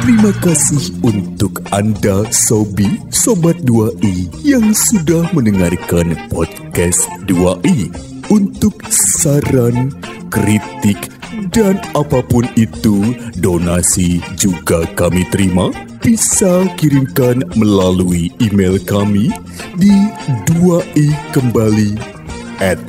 Terima 0.01 0.33
kasih 0.43 0.91
untuk 1.05 1.61
Anda 1.71 2.25
Sobi 2.33 2.99
Sobat 3.13 3.61
2i 3.69 4.33
yang 4.43 4.73
sudah 4.73 5.29
mendengarkan 5.37 6.17
podcast 6.33 7.05
2i. 7.29 7.93
Untuk 8.31 8.79
saran, 8.91 9.91
kritik, 10.31 11.11
dan 11.55 11.79
apa 11.95 12.23
pun 12.27 12.47
itu, 12.59 13.15
donasi 13.39 14.19
juga 14.35 14.83
kami 14.99 15.23
terima. 15.31 15.71
Bisa 16.01 16.65
kirimkan 16.81 17.45
melalui 17.55 18.33
email 18.41 18.81
kami 18.83 19.29
di 19.77 19.93
2i 20.49 21.13
kembali 21.37 21.93
at 22.59 22.81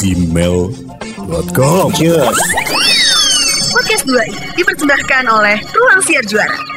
gmail.com. 0.00 1.92
Podcast 3.74 4.04
2 4.06 4.32
i 4.32 4.34
dipersembahkan 4.56 5.24
oleh 5.28 5.56
Ruang 5.74 6.00
Siar 6.02 6.24
Juara. 6.24 6.73